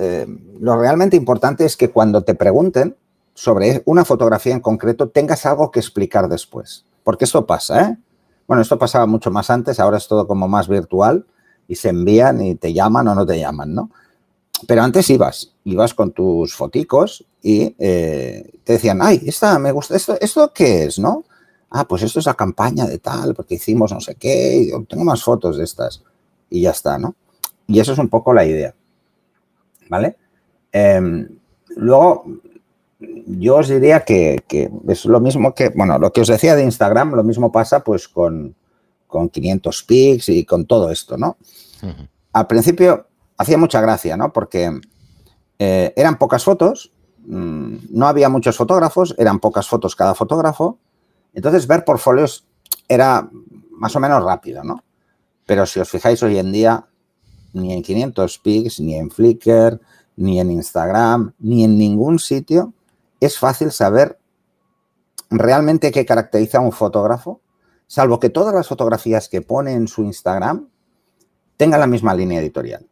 lo 0.61 0.79
realmente 0.79 1.17
importante 1.17 1.65
es 1.65 1.77
que 1.77 1.91
cuando 1.91 2.23
te 2.23 2.35
pregunten 2.35 2.97
sobre 3.35 3.83
una 3.87 4.05
fotografía 4.05 4.53
en 4.53 4.61
concreto 4.61 5.09
tengas 5.09 5.47
algo 5.47 5.71
que 5.71 5.81
explicar 5.81 6.29
después. 6.29 6.85
Porque 7.03 7.25
esto 7.25 7.47
pasa, 7.47 7.83
¿eh? 7.83 7.99
Bueno, 8.47 8.63
esto 8.63 8.79
pasaba 8.79 9.07
mucho 9.07 9.31
más 9.31 9.51
antes, 9.51 9.81
ahora 9.81 9.97
es 9.97 10.07
todo 10.07 10.27
como 10.27 10.49
más 10.49 10.69
virtual 10.69 11.25
y 11.69 11.77
se 11.77 11.89
envían 11.89 12.41
y 12.43 12.55
te 12.55 12.73
llaman 12.73 13.09
o 13.09 13.15
no 13.15 13.25
te 13.25 13.39
llaman, 13.39 13.75
¿no? 13.75 13.91
Pero 14.67 14.83
antes 14.83 15.09
ibas, 15.11 15.55
ibas 15.65 15.95
con 15.95 16.13
tus 16.13 16.55
foticos 16.55 17.25
y 17.41 17.75
eh, 17.79 18.51
te 18.65 18.75
decían, 18.75 19.01
ay, 19.03 19.23
esta 19.27 19.59
me 19.59 19.73
gusta, 19.73 19.97
¿esto, 19.97 20.17
¿esto 20.21 20.53
qué 20.53 20.85
es, 20.85 20.99
no? 20.99 21.25
Ah, 21.71 21.89
pues 21.89 22.03
esto 22.03 22.19
es 22.19 22.27
la 22.27 22.35
campaña 22.35 22.85
de 22.87 22.99
tal, 22.99 23.35
porque 23.35 23.55
hicimos 23.55 23.93
no 23.93 24.01
sé 24.01 24.15
qué, 24.17 24.71
tengo 24.89 25.05
más 25.05 25.23
fotos 25.23 25.57
de 25.57 25.65
estas. 25.65 26.03
Y 26.51 26.61
ya 26.61 26.71
está, 26.71 26.99
¿no? 26.99 27.15
Y 27.67 27.81
eso 27.81 27.93
es 27.93 27.99
un 27.99 28.09
poco 28.09 28.33
la 28.33 28.45
idea, 28.45 28.75
¿vale? 29.89 30.17
Em, 30.73 31.29
luego, 31.77 32.25
yo 33.27 33.57
os 33.57 33.69
diría 33.69 34.01
que, 34.01 34.43
es 34.89 35.05
lo 35.05 35.21
mismo 35.21 35.55
que, 35.55 35.71
bueno, 35.71 35.99
lo 35.99 36.13
que 36.13 36.21
os 36.21 36.29
decía 36.29 36.57
de 36.57 36.65
Instagram, 36.65 37.15
lo 37.15 37.25
mismo 37.25 37.53
pasa 37.53 37.83
pues 37.85 38.09
con, 38.09 38.55
con 39.07 39.29
500 39.29 39.83
pics 39.85 40.29
y 40.29 40.45
con 40.45 40.67
todo 40.67 40.91
esto, 40.91 41.17
¿no? 41.17 41.37
Al 42.33 42.47
principio 42.47 43.07
hacía 43.37 43.59
mucha 43.59 43.81
gracia, 43.81 44.17
¿no? 44.17 44.33
Porque 44.33 44.81
eh, 45.59 45.93
eran 45.97 46.19
pocas 46.19 46.45
fotos, 46.45 46.93
mm, 47.27 47.77
no 47.91 48.07
había 48.07 48.29
muchos 48.29 48.57
fotógrafos, 48.57 49.15
eran 49.19 49.41
pocas 49.41 49.69
fotos 49.69 49.97
cada 49.97 50.15
fotógrafo, 50.15 50.79
entonces 51.35 51.67
ver 51.67 51.85
portfolios 51.85 52.47
era 52.89 53.29
más 53.71 53.95
o 53.97 54.01
menos 54.01 54.23
rápido, 54.25 54.63
¿no? 54.65 54.85
Pero 55.45 55.67
si 55.67 55.81
os 55.81 55.91
fijáis 55.91 56.23
hoy 56.23 56.39
en 56.39 56.53
día, 56.53 56.87
ni 57.53 57.73
en 57.73 57.83
500 57.83 58.39
pics, 58.39 58.81
ni 58.81 58.95
en 58.95 59.11
Flickr, 59.11 59.81
ni 60.17 60.41
en 60.41 60.51
Instagram, 60.51 61.35
ni 61.39 61.65
en 61.65 61.79
ningún 61.79 62.19
sitio 62.19 62.73
es 63.23 63.39
fácil 63.39 63.71
saber 63.71 64.19
realmente 65.31 65.93
qué 65.93 66.05
caracteriza 66.05 66.59
a 66.59 66.61
un 66.61 66.73
fotógrafo, 66.73 67.41
salvo 67.87 68.19
que 68.19 68.31
todas 68.31 68.53
las 68.53 68.67
fotografías 68.67 69.29
que 69.29 69.43
pone 69.43 69.75
en 69.75 69.87
su 69.87 70.03
Instagram 70.03 70.69
tengan 71.57 71.79
la 71.79 71.87
misma 71.87 72.15
línea 72.15 72.41
editorial. 72.41 72.85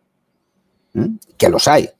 Que 1.36 1.48
los 1.48 1.66
hay. 1.66 1.90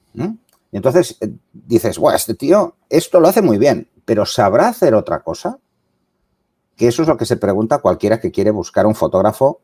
entonces 0.70 1.16
eh, 1.20 1.32
dices, 1.52 1.98
bueno, 1.98 2.16
este 2.16 2.34
tío 2.34 2.76
esto 2.88 3.18
lo 3.18 3.26
hace 3.26 3.42
muy 3.42 3.58
bien, 3.58 3.88
pero 4.04 4.24
¿sabrá 4.24 4.68
hacer 4.68 4.94
otra 4.94 5.22
cosa? 5.22 5.58
Que 6.76 6.86
eso 6.86 7.02
es 7.02 7.08
lo 7.08 7.16
que 7.16 7.26
se 7.26 7.36
pregunta 7.36 7.78
cualquiera 7.78 8.20
que 8.20 8.30
quiere 8.30 8.52
buscar 8.52 8.86
un 8.86 8.94
fotógrafo 8.94 9.60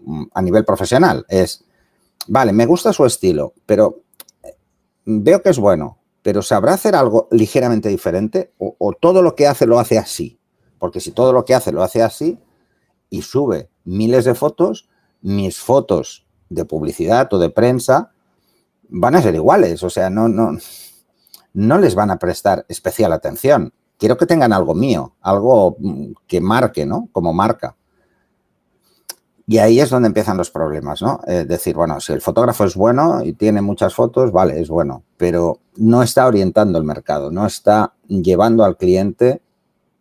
mm, 0.00 0.24
a 0.34 0.42
nivel 0.42 0.66
profesional. 0.66 1.24
Es, 1.28 1.64
vale, 2.26 2.52
me 2.52 2.66
gusta 2.66 2.92
su 2.92 3.04
estilo, 3.04 3.54
pero 3.66 4.02
eh, 4.42 4.56
veo 5.04 5.42
que 5.42 5.50
es 5.50 5.58
bueno, 5.58 5.98
pero 6.22 6.42
¿sabrá 6.42 6.74
hacer 6.74 6.94
algo 6.94 7.28
ligeramente 7.30 7.88
diferente? 7.88 8.52
O, 8.58 8.92
todo 8.92 9.22
lo 9.22 9.34
que 9.34 9.46
hace 9.46 9.66
lo 9.66 9.78
hace 9.78 9.98
así? 9.98 10.38
Porque 10.78 11.00
si 11.00 11.12
todo 11.12 11.32
lo 11.32 11.44
que 11.44 11.54
hace 11.54 11.72
lo 11.72 11.82
hace 11.82 12.02
así 12.02 12.38
y 13.08 13.22
sube 13.22 13.70
miles 13.84 14.24
de 14.24 14.34
fotos, 14.34 14.88
mis 15.22 15.58
fotos 15.58 16.26
de 16.48 16.64
publicidad 16.64 17.32
o 17.32 17.38
de 17.38 17.50
prensa 17.50 18.12
van 18.88 19.14
a 19.14 19.22
ser 19.22 19.34
iguales. 19.34 19.82
O 19.82 19.90
sea, 19.90 20.10
no, 20.10 20.28
no, 20.28 20.56
no 21.52 21.78
les 21.78 21.94
van 21.94 22.10
a 22.10 22.18
prestar 22.18 22.64
especial 22.68 23.12
atención. 23.12 23.72
Quiero 23.98 24.16
que 24.16 24.26
tengan 24.26 24.52
algo 24.52 24.74
mío, 24.74 25.14
algo 25.20 25.76
mm, 25.78 26.12
que 26.26 26.40
marque, 26.40 26.86
¿no? 26.86 27.08
Como 27.12 27.32
marca. 27.32 27.76
Y 29.50 29.58
ahí 29.58 29.80
es 29.80 29.90
donde 29.90 30.06
empiezan 30.06 30.36
los 30.36 30.48
problemas, 30.48 31.02
¿no? 31.02 31.22
Es 31.26 31.48
decir, 31.48 31.74
bueno, 31.74 31.98
si 31.98 32.12
el 32.12 32.20
fotógrafo 32.20 32.62
es 32.66 32.76
bueno 32.76 33.20
y 33.24 33.32
tiene 33.32 33.60
muchas 33.60 33.96
fotos, 33.96 34.30
vale, 34.30 34.60
es 34.60 34.68
bueno, 34.68 35.02
pero 35.16 35.58
no 35.74 36.04
está 36.04 36.28
orientando 36.28 36.78
el 36.78 36.84
mercado, 36.84 37.32
no 37.32 37.44
está 37.44 37.94
llevando 38.06 38.62
al 38.62 38.76
cliente 38.76 39.42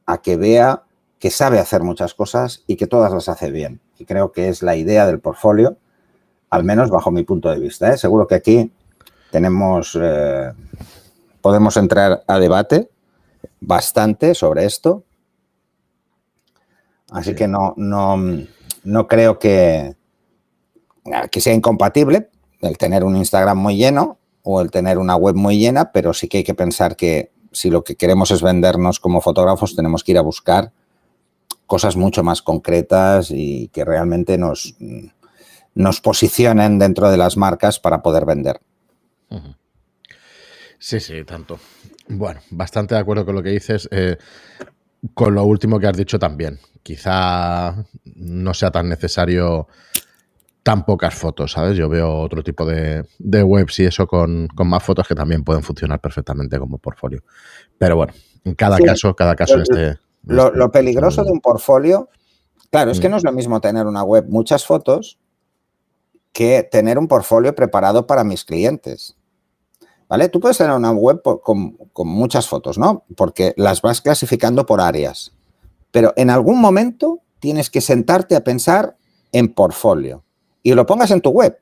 a 0.05 0.19
que 0.19 0.37
vea 0.37 0.83
que 1.17 1.31
sabe 1.31 1.57
hacer 1.57 1.81
muchas 1.81 2.13
cosas 2.13 2.63
y 2.67 2.75
que 2.75 2.85
todas 2.85 3.11
las 3.11 3.27
hace 3.27 3.49
bien. 3.49 3.81
Y 3.97 4.05
creo 4.05 4.31
que 4.31 4.49
es 4.49 4.61
la 4.61 4.75
idea 4.75 5.07
del 5.07 5.19
portfolio, 5.19 5.77
al 6.51 6.63
menos 6.63 6.91
bajo 6.91 7.09
mi 7.09 7.23
punto 7.23 7.49
de 7.49 7.57
vista. 7.57 7.91
¿eh? 7.91 7.97
Seguro 7.97 8.27
que 8.27 8.35
aquí 8.35 8.71
tenemos, 9.31 9.97
eh, 9.99 10.51
podemos 11.41 11.75
entrar 11.75 12.23
a 12.27 12.37
debate 12.37 12.91
bastante 13.61 14.35
sobre 14.35 14.65
esto. 14.65 15.05
Así 17.09 17.33
que 17.33 17.47
no, 17.47 17.73
no 17.77 18.15
no 18.83 19.07
creo 19.07 19.39
que, 19.39 19.95
que 21.31 21.41
sea 21.41 21.53
incompatible 21.53 22.29
el 22.61 22.77
tener 22.77 23.03
un 23.03 23.15
Instagram 23.15 23.57
muy 23.57 23.77
lleno 23.77 24.17
o 24.43 24.61
el 24.61 24.71
tener 24.71 24.97
una 24.97 25.15
web 25.15 25.35
muy 25.35 25.57
llena, 25.57 25.91
pero 25.91 26.13
sí 26.13 26.27
que 26.27 26.39
hay 26.39 26.43
que 26.43 26.53
pensar 26.53 26.95
que 26.95 27.31
si 27.51 27.69
lo 27.69 27.83
que 27.83 27.95
queremos 27.95 28.31
es 28.31 28.41
vendernos 28.41 28.99
como 28.99 29.21
fotógrafos, 29.21 29.75
tenemos 29.75 30.03
que 30.03 30.11
ir 30.11 30.17
a 30.17 30.21
buscar 30.21 30.71
cosas 31.65 31.95
mucho 31.95 32.23
más 32.23 32.41
concretas 32.41 33.31
y 33.31 33.69
que 33.69 33.85
realmente 33.85 34.37
nos, 34.37 34.75
nos 35.75 36.01
posicionen 36.01 36.79
dentro 36.79 37.09
de 37.11 37.17
las 37.17 37.37
marcas 37.37 37.79
para 37.79 38.01
poder 38.01 38.25
vender. 38.25 38.59
Sí, 40.79 40.99
sí, 40.99 41.23
tanto. 41.25 41.59
Bueno, 42.07 42.39
bastante 42.49 42.95
de 42.95 43.01
acuerdo 43.01 43.25
con 43.25 43.35
lo 43.35 43.43
que 43.43 43.51
dices. 43.51 43.87
Eh, 43.91 44.17
con 45.13 45.35
lo 45.35 45.43
último 45.43 45.79
que 45.79 45.87
has 45.87 45.97
dicho 45.97 46.17
también. 46.17 46.59
Quizá 46.83 47.85
no 48.15 48.53
sea 48.53 48.71
tan 48.71 48.89
necesario 48.89 49.67
tan 50.63 50.85
pocas 50.85 51.15
fotos, 51.15 51.53
¿sabes? 51.53 51.77
Yo 51.77 51.89
veo 51.89 52.19
otro 52.19 52.43
tipo 52.43 52.65
de, 52.65 53.05
webs 53.19 53.79
y 53.79 53.85
eso 53.85 54.07
con, 54.07 54.47
más 54.65 54.83
fotos 54.83 55.07
que 55.07 55.15
también 55.15 55.43
pueden 55.43 55.63
funcionar 55.63 55.99
perfectamente 55.99 56.59
como 56.59 56.77
portfolio. 56.77 57.23
Pero 57.77 57.95
bueno, 57.95 58.13
en 58.43 58.55
cada 58.55 58.77
caso, 58.77 59.15
cada 59.15 59.35
caso 59.35 59.55
lo, 59.55 59.63
este. 59.63 59.97
Lo, 60.25 60.51
lo 60.51 60.71
peligroso 60.71 61.23
de 61.23 61.31
un 61.31 61.39
portfolio, 61.39 62.09
claro, 62.71 62.91
es 62.91 62.99
que 62.99 63.07
mm. 63.07 63.11
no 63.11 63.17
es 63.17 63.23
lo 63.23 63.31
mismo 63.31 63.61
tener 63.61 63.87
una 63.87 64.03
web 64.03 64.25
muchas 64.27 64.65
fotos 64.65 65.17
que 66.33 66.63
tener 66.63 66.97
un 66.97 67.07
portfolio 67.07 67.55
preparado 67.55 68.05
para 68.05 68.23
mis 68.23 68.45
clientes. 68.45 69.15
¿Vale? 70.07 70.27
Tú 70.27 70.39
puedes 70.39 70.57
tener 70.57 70.75
una 70.75 70.91
web 70.91 71.21
con, 71.21 71.77
muchas 72.07 72.47
fotos, 72.47 72.79
¿no? 72.79 73.05
Porque 73.15 73.53
las 73.57 73.81
vas 73.83 74.01
clasificando 74.01 74.65
por 74.65 74.81
áreas. 74.81 75.33
Pero 75.91 76.13
en 76.15 76.29
algún 76.29 76.59
momento 76.59 77.21
tienes 77.39 77.69
que 77.69 77.81
sentarte 77.81 78.35
a 78.35 78.43
pensar 78.43 78.97
en 79.31 79.53
portfolio 79.53 80.23
y 80.63 80.73
lo 80.73 80.85
pongas 80.85 81.11
en 81.11 81.21
tu 81.21 81.29
web. 81.29 81.59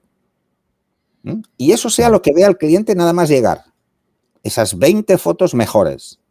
Y 1.57 1.73
eso 1.73 1.89
sea 1.89 2.09
lo 2.09 2.21
que 2.21 2.33
vea 2.33 2.47
el 2.47 2.57
cliente 2.57 2.95
nada 2.95 3.11
más 3.11 3.27
llegar. 3.29 3.65
Esas 4.43 4.77
20 4.77 5.17
fotos 5.17 5.53
mejores. 5.53 6.21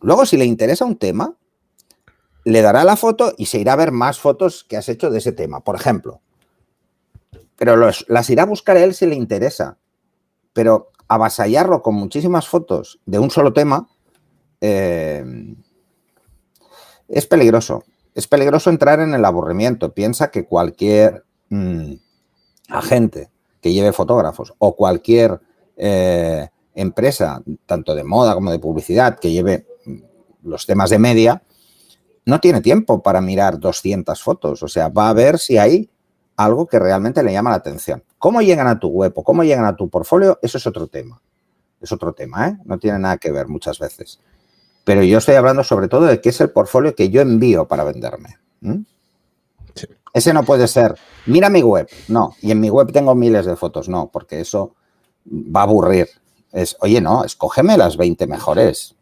Luego, 0.00 0.26
si 0.26 0.36
le 0.36 0.44
interesa 0.44 0.84
un 0.84 0.96
tema, 0.96 1.36
le 2.44 2.60
dará 2.60 2.84
la 2.84 2.96
foto 2.96 3.34
y 3.38 3.46
se 3.46 3.58
irá 3.58 3.72
a 3.72 3.76
ver 3.76 3.92
más 3.92 4.18
fotos 4.18 4.64
que 4.64 4.76
has 4.76 4.88
hecho 4.88 5.10
de 5.10 5.18
ese 5.18 5.32
tema, 5.32 5.60
por 5.60 5.74
ejemplo. 5.74 6.20
Pero 7.56 7.76
las 7.76 8.30
irá 8.30 8.42
a 8.42 8.46
buscar 8.46 8.76
él 8.76 8.94
si 8.94 9.06
le 9.06 9.14
interesa 9.14 9.78
pero 10.52 10.90
avasallarlo 11.08 11.82
con 11.82 11.94
muchísimas 11.94 12.48
fotos 12.48 13.00
de 13.06 13.18
un 13.18 13.30
solo 13.30 13.52
tema 13.52 13.88
eh, 14.60 15.49
es 17.10 17.26
peligroso. 17.26 17.84
Es 18.14 18.26
peligroso 18.26 18.70
entrar 18.70 19.00
en 19.00 19.14
el 19.14 19.24
aburrimiento. 19.24 19.92
Piensa 19.92 20.30
que 20.30 20.46
cualquier 20.46 21.24
mm, 21.48 21.92
agente 22.68 23.30
que 23.60 23.72
lleve 23.72 23.92
fotógrafos 23.92 24.54
o 24.58 24.74
cualquier 24.74 25.40
eh, 25.76 26.48
empresa, 26.74 27.42
tanto 27.66 27.94
de 27.94 28.04
moda 28.04 28.34
como 28.34 28.50
de 28.50 28.58
publicidad, 28.58 29.18
que 29.18 29.30
lleve 29.30 29.66
mm, 29.84 29.98
los 30.44 30.66
temas 30.66 30.90
de 30.90 30.98
media, 30.98 31.42
no 32.24 32.40
tiene 32.40 32.60
tiempo 32.60 33.02
para 33.02 33.20
mirar 33.20 33.58
200 33.58 34.20
fotos. 34.22 34.62
O 34.62 34.68
sea, 34.68 34.88
va 34.88 35.08
a 35.08 35.14
ver 35.14 35.38
si 35.38 35.58
hay 35.58 35.90
algo 36.36 36.66
que 36.66 36.78
realmente 36.78 37.22
le 37.22 37.32
llama 37.32 37.50
la 37.50 37.56
atención. 37.56 38.02
¿Cómo 38.18 38.40
llegan 38.40 38.66
a 38.66 38.78
tu 38.78 38.88
web 38.88 39.12
o 39.16 39.24
cómo 39.24 39.44
llegan 39.44 39.64
a 39.64 39.76
tu 39.76 39.88
portfolio? 39.88 40.38
Eso 40.42 40.58
es 40.58 40.66
otro 40.66 40.86
tema. 40.86 41.20
Es 41.80 41.92
otro 41.92 42.12
tema, 42.12 42.48
¿eh? 42.48 42.58
No 42.64 42.78
tiene 42.78 42.98
nada 42.98 43.16
que 43.16 43.32
ver 43.32 43.48
muchas 43.48 43.78
veces. 43.78 44.20
Pero 44.90 45.04
yo 45.04 45.18
estoy 45.18 45.36
hablando 45.36 45.62
sobre 45.62 45.86
todo 45.86 46.06
de 46.06 46.20
qué 46.20 46.30
es 46.30 46.40
el 46.40 46.50
portfolio 46.50 46.96
que 46.96 47.10
yo 47.10 47.20
envío 47.20 47.68
para 47.68 47.84
venderme. 47.84 48.38
Ese 50.12 50.34
no 50.34 50.42
puede 50.42 50.66
ser, 50.66 50.96
mira 51.26 51.48
mi 51.48 51.62
web. 51.62 51.88
No, 52.08 52.34
y 52.42 52.50
en 52.50 52.58
mi 52.58 52.70
web 52.70 52.90
tengo 52.90 53.14
miles 53.14 53.46
de 53.46 53.54
fotos. 53.54 53.88
No, 53.88 54.10
porque 54.12 54.40
eso 54.40 54.74
va 55.24 55.60
a 55.60 55.62
aburrir. 55.62 56.08
Es, 56.50 56.76
oye, 56.80 57.00
no, 57.00 57.22
escógeme 57.22 57.76
las 57.76 57.96
20 57.96 58.26
mejores 58.26 58.96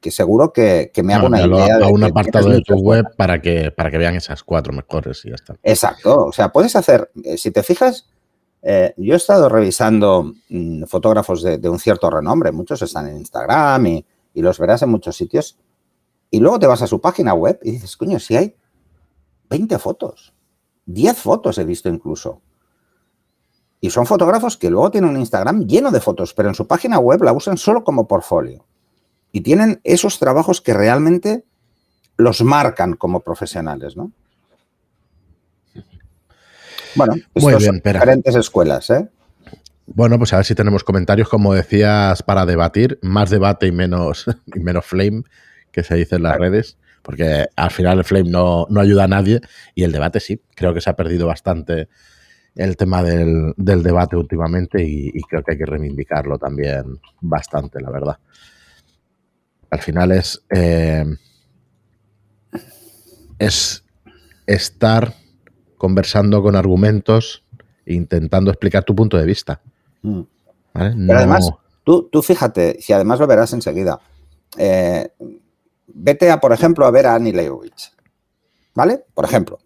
que 0.00 0.10
seguro 0.10 0.52
que, 0.52 0.90
me 1.04 1.14
hago 1.14 1.28
una 1.28 1.46
idea. 1.46 1.76
A 1.76 1.86
un 1.86 2.02
apartado 2.02 2.48
de 2.48 2.60
tu 2.62 2.74
web 2.74 3.06
para 3.16 3.40
que, 3.40 3.70
para 3.70 3.92
que 3.92 3.98
vean 3.98 4.16
esas 4.16 4.42
cuatro 4.42 4.72
mejores 4.72 5.24
y 5.24 5.28
ya 5.28 5.36
está. 5.36 5.54
Exacto. 5.62 6.16
O 6.16 6.32
sea, 6.32 6.50
puedes 6.50 6.74
hacer, 6.74 7.12
eh, 7.22 7.38
si 7.38 7.52
te 7.52 7.62
fijas, 7.62 8.08
eh, 8.60 8.92
yo 8.96 9.14
he 9.14 9.18
estado 9.18 9.48
revisando 9.48 10.32
mm, 10.48 10.82
fotógrafos 10.86 11.44
de, 11.44 11.68
un 11.68 11.78
cierto 11.78 12.10
renombre, 12.10 12.50
muchos 12.50 12.82
están 12.82 13.06
en 13.06 13.18
Instagram 13.18 13.86
y, 13.86 14.04
los 14.40 14.58
verás 14.58 14.82
en 14.82 14.88
muchos 14.88 15.16
sitios. 15.16 15.58
Y 16.30 16.40
luego 16.40 16.58
te 16.58 16.66
vas 16.66 16.80
a 16.80 16.86
su 16.86 17.00
página 17.00 17.34
web 17.34 17.60
y 17.62 17.72
dices, 17.72 17.96
coño, 17.96 18.18
si 18.18 18.36
hay 18.36 18.56
20 19.50 19.78
fotos, 19.78 20.32
10 20.86 21.18
fotos 21.18 21.58
he 21.58 21.64
visto 21.64 21.90
incluso. 21.90 22.40
Y 23.80 23.90
son 23.90 24.06
fotógrafos 24.06 24.56
que 24.56 24.70
luego 24.70 24.90
tienen 24.90 25.10
un 25.10 25.18
Instagram 25.18 25.66
lleno 25.66 25.90
de 25.90 26.00
fotos, 26.00 26.32
pero 26.32 26.48
en 26.48 26.54
su 26.54 26.66
página 26.66 26.98
web 26.98 27.22
la 27.22 27.32
usan 27.32 27.58
solo 27.58 27.84
como 27.84 28.08
portfolio 28.08 28.64
y 29.32 29.40
tienen 29.40 29.80
esos 29.82 30.18
trabajos 30.18 30.60
que 30.60 30.72
realmente 30.72 31.44
los 32.16 32.42
marcan 32.42 32.94
como 32.94 33.20
profesionales, 33.20 33.96
¿no? 33.96 34.12
Bueno, 36.94 37.14
Muy 37.34 37.54
son 37.54 37.76
diferentes 37.76 38.36
escuelas, 38.36 38.90
¿eh? 38.90 39.08
Bueno, 39.86 40.16
pues 40.16 40.32
a 40.32 40.36
ver 40.36 40.44
si 40.44 40.54
tenemos 40.54 40.84
comentarios, 40.84 41.28
como 41.28 41.54
decías, 41.54 42.22
para 42.22 42.46
debatir, 42.46 42.98
más 43.02 43.30
debate 43.30 43.66
y 43.66 43.72
menos, 43.72 44.26
y 44.54 44.60
menos 44.60 44.86
flame, 44.86 45.24
que 45.72 45.82
se 45.82 45.96
dice 45.96 46.16
en 46.16 46.22
las 46.22 46.38
redes, 46.38 46.78
porque 47.02 47.46
al 47.56 47.70
final 47.70 47.98
el 47.98 48.04
flame 48.04 48.30
no, 48.30 48.66
ayuda 48.76 49.04
a 49.04 49.08
nadie 49.08 49.40
y 49.74 49.82
el 49.82 49.92
debate 49.92 50.20
sí, 50.20 50.40
creo 50.54 50.72
que 50.72 50.80
se 50.80 50.90
ha 50.90 50.96
perdido 50.96 51.26
bastante 51.26 51.88
el 52.54 52.76
tema 52.76 53.02
del, 53.02 53.54
debate 53.56 54.16
últimamente 54.16 54.84
y, 54.84 55.10
creo 55.22 55.42
que 55.42 55.52
hay 55.52 55.58
que 55.58 55.66
reivindicarlo 55.66 56.38
también 56.38 57.00
bastante, 57.20 57.80
la 57.80 57.90
verdad. 57.90 58.18
Al 59.70 59.80
final 59.80 60.12
es, 60.12 60.44
eh, 60.54 61.04
es 63.38 63.84
estar 64.46 65.14
conversando 65.78 66.42
con 66.42 66.54
argumentos 66.54 67.42
e 67.86 67.94
intentando 67.94 68.50
explicar 68.50 68.84
tu 68.84 68.94
punto 68.94 69.16
de 69.16 69.24
vista. 69.24 69.62
Pero 70.02 71.18
además, 71.18 71.50
tú, 71.84 72.08
fíjate, 72.22 72.80
si 72.80 72.92
además 72.92 73.20
lo 73.20 73.26
verás 73.26 73.52
enseguida, 73.52 74.00
eh, 74.56 75.12
vete 75.86 76.30
a, 76.30 76.40
por 76.40 76.52
ejemplo, 76.52 76.86
a 76.86 76.90
ver 76.90 77.06
a 77.06 77.14
Annie 77.14 77.32
Leibovitz, 77.32 77.92
¿vale? 78.74 79.04
Por 79.14 79.24
ejemplo, 79.24 79.58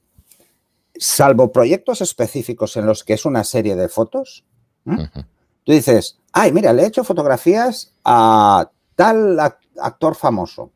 salvo 0.94 1.52
proyectos 1.52 2.00
específicos 2.00 2.76
en 2.76 2.86
los 2.86 3.04
que 3.04 3.14
es 3.14 3.24
una 3.24 3.44
serie 3.44 3.76
de 3.76 3.88
fotos, 3.88 4.44
tú 4.84 5.72
dices, 5.72 6.18
ay, 6.32 6.52
mira, 6.52 6.72
le 6.72 6.82
he 6.82 6.86
hecho 6.86 7.04
fotografías 7.04 7.92
a 8.04 8.70
tal 8.94 9.38
actor 9.40 10.14
famoso. 10.14 10.72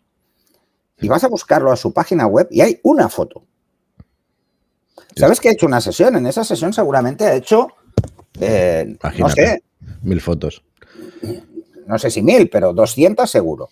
Y 1.02 1.08
vas 1.08 1.24
a 1.24 1.28
buscarlo 1.28 1.72
a 1.72 1.76
su 1.76 1.94
página 1.94 2.26
web 2.26 2.46
y 2.50 2.60
hay 2.60 2.78
una 2.82 3.08
foto. 3.08 3.44
¿Sabes 5.16 5.40
que 5.40 5.48
ha 5.48 5.52
hecho 5.52 5.66
una 5.66 5.80
sesión? 5.80 6.16
En 6.16 6.26
esa 6.26 6.44
sesión 6.44 6.72
seguramente 6.72 7.24
ha 7.24 7.34
hecho, 7.34 7.68
eh, 8.40 8.96
no 9.18 9.28
sé. 9.28 9.62
Mil 10.02 10.20
fotos. 10.20 10.62
No 11.86 11.98
sé 11.98 12.10
si 12.10 12.22
mil, 12.22 12.48
pero 12.48 12.72
200 12.72 13.28
seguro. 13.30 13.68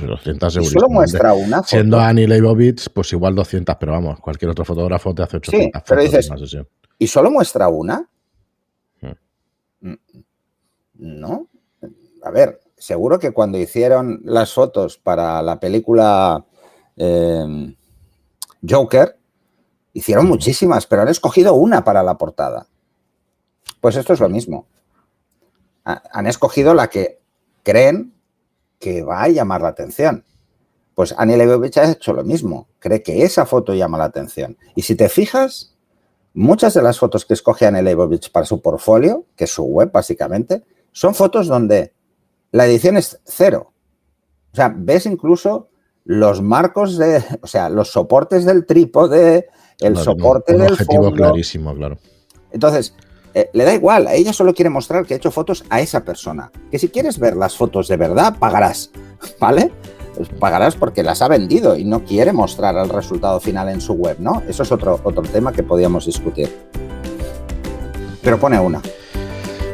200 0.00 0.52
seguro. 0.52 0.70
Solo 0.70 0.88
muestra 0.88 1.32
una 1.32 1.58
foto. 1.58 1.68
Siendo 1.68 2.00
Annie 2.00 2.26
Leibovitz, 2.26 2.88
pues 2.88 3.12
igual 3.12 3.34
200, 3.34 3.76
pero 3.78 3.92
vamos, 3.92 4.20
cualquier 4.20 4.50
otro 4.50 4.64
fotógrafo 4.64 5.14
te 5.14 5.22
hace 5.22 5.36
800 5.36 5.82
pero 5.86 6.02
dices, 6.02 6.30
¿Y 6.98 7.06
solo 7.06 7.30
muestra 7.30 7.68
una? 7.68 8.06
Hmm. 9.00 9.10
Mm, 9.80 9.94
no. 10.94 11.48
a 12.22 12.30
ver, 12.30 12.60
seguro 12.76 13.18
que 13.18 13.32
cuando 13.32 13.58
hicieron 13.58 14.20
las 14.24 14.52
fotos 14.52 14.98
para 14.98 15.42
la 15.42 15.58
película 15.58 16.44
eh, 16.96 17.74
Joker, 18.68 19.16
hicieron 19.92 20.26
muchísimas, 20.26 20.86
pero 20.86 21.02
han 21.02 21.08
escogido 21.08 21.54
una 21.54 21.84
para 21.84 22.02
la 22.02 22.16
portada. 22.16 22.66
Pues 23.80 23.96
esto 23.96 24.12
es 24.12 24.20
lo 24.20 24.28
mismo. 24.28 24.66
Han 25.84 26.26
escogido 26.26 26.74
la 26.74 26.88
que 26.88 27.20
creen 27.62 28.14
que 28.78 29.02
va 29.02 29.22
a 29.22 29.28
llamar 29.28 29.62
la 29.62 29.68
atención. 29.68 30.24
Pues 30.94 31.14
Annie 31.16 31.36
Leibovitz 31.36 31.78
ha 31.78 31.90
hecho 31.90 32.12
lo 32.12 32.24
mismo. 32.24 32.68
Cree 32.78 33.02
que 33.02 33.22
esa 33.22 33.46
foto 33.46 33.74
llama 33.74 33.98
la 33.98 34.04
atención. 34.04 34.56
Y 34.74 34.82
si 34.82 34.94
te 34.94 35.08
fijas, 35.08 35.74
muchas 36.34 36.74
de 36.74 36.82
las 36.82 36.98
fotos 36.98 37.24
que 37.24 37.34
escoge 37.34 37.66
Annie 37.66 37.82
Leibovitz 37.82 38.28
para 38.28 38.46
su 38.46 38.60
portfolio, 38.60 39.24
que 39.36 39.44
es 39.44 39.50
su 39.50 39.64
web 39.64 39.90
básicamente, 39.92 40.64
son 40.92 41.14
fotos 41.14 41.46
donde 41.46 41.94
la 42.50 42.66
edición 42.66 42.96
es 42.96 43.20
cero. 43.24 43.72
O 44.52 44.56
sea, 44.56 44.72
ves 44.76 45.06
incluso 45.06 45.70
los 46.04 46.42
marcos 46.42 46.98
de, 46.98 47.24
o 47.40 47.46
sea, 47.46 47.68
los 47.68 47.90
soportes 47.90 48.44
del 48.44 48.66
trípode, 48.66 49.48
el 49.80 49.96
soporte 49.96 50.52
del 50.52 50.72
objetivo 50.72 51.12
clarísimo, 51.12 51.74
claro. 51.74 51.98
Entonces, 52.50 52.94
eh, 53.34 53.50
le 53.52 53.64
da 53.64 53.74
igual, 53.74 54.06
a 54.06 54.14
ella 54.14 54.32
solo 54.32 54.54
quiere 54.54 54.70
mostrar 54.70 55.06
que 55.06 55.14
ha 55.14 55.16
hecho 55.16 55.30
fotos 55.30 55.64
a 55.70 55.80
esa 55.80 56.04
persona. 56.04 56.50
Que 56.70 56.78
si 56.78 56.88
quieres 56.88 57.18
ver 57.18 57.36
las 57.36 57.56
fotos 57.56 57.88
de 57.88 57.96
verdad, 57.96 58.36
pagarás, 58.38 58.90
¿vale? 59.40 59.72
Pagarás 60.38 60.76
porque 60.76 61.02
las 61.02 61.22
ha 61.22 61.28
vendido 61.28 61.76
y 61.76 61.84
no 61.84 62.04
quiere 62.04 62.32
mostrar 62.32 62.76
el 62.76 62.88
resultado 62.88 63.40
final 63.40 63.68
en 63.68 63.80
su 63.80 63.94
web, 63.94 64.16
¿no? 64.18 64.42
Eso 64.46 64.62
es 64.62 64.72
otro, 64.72 65.00
otro 65.02 65.22
tema 65.22 65.52
que 65.52 65.62
podíamos 65.62 66.06
discutir. 66.06 66.50
Pero 68.22 68.38
pone 68.38 68.60
una. 68.60 68.80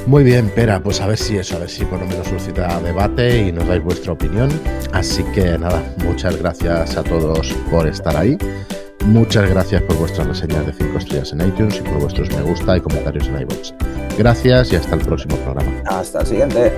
Muy 0.07 0.25
bien, 0.25 0.49
Pera, 0.49 0.83
pues 0.83 1.03
a 1.03 1.07
ver 1.07 1.19
si 1.19 1.37
eso, 1.37 1.57
a 1.57 1.59
ver 1.59 1.69
si 1.69 1.85
por 1.85 2.01
lo 2.01 2.07
menos 2.07 2.27
suscita 2.29 2.81
debate 2.81 3.49
y 3.49 3.53
nos 3.53 3.69
dais 3.69 3.85
vuestra 3.85 4.13
opinión. 4.13 4.49
Así 4.93 5.23
que 5.35 5.59
nada, 5.59 5.83
muchas 6.03 6.37
gracias 6.39 6.97
a 6.97 7.03
todos 7.03 7.53
por 7.71 7.87
estar 7.87 8.17
ahí. 8.17 8.39
Muchas 9.09 9.49
gracias 9.49 9.81
por 9.83 9.97
vuestras 9.97 10.27
reseñas 10.27 10.67
de 10.67 10.73
5 10.75 10.99
estrellas 10.99 11.33
en 11.33 11.41
iTunes 11.41 11.79
y 11.79 11.81
por 11.81 11.99
vuestros 11.99 12.29
me 12.29 12.43
gusta 12.43 12.77
y 12.77 12.81
comentarios 12.83 13.27
en 13.29 13.41
iVoox. 13.41 13.73
Gracias 14.19 14.71
y 14.73 14.77
hasta 14.77 14.97
el 14.97 15.01
próximo 15.01 15.35
programa. 15.37 15.83
Hasta 15.87 16.21
el 16.21 16.27
siguiente. 16.27 16.73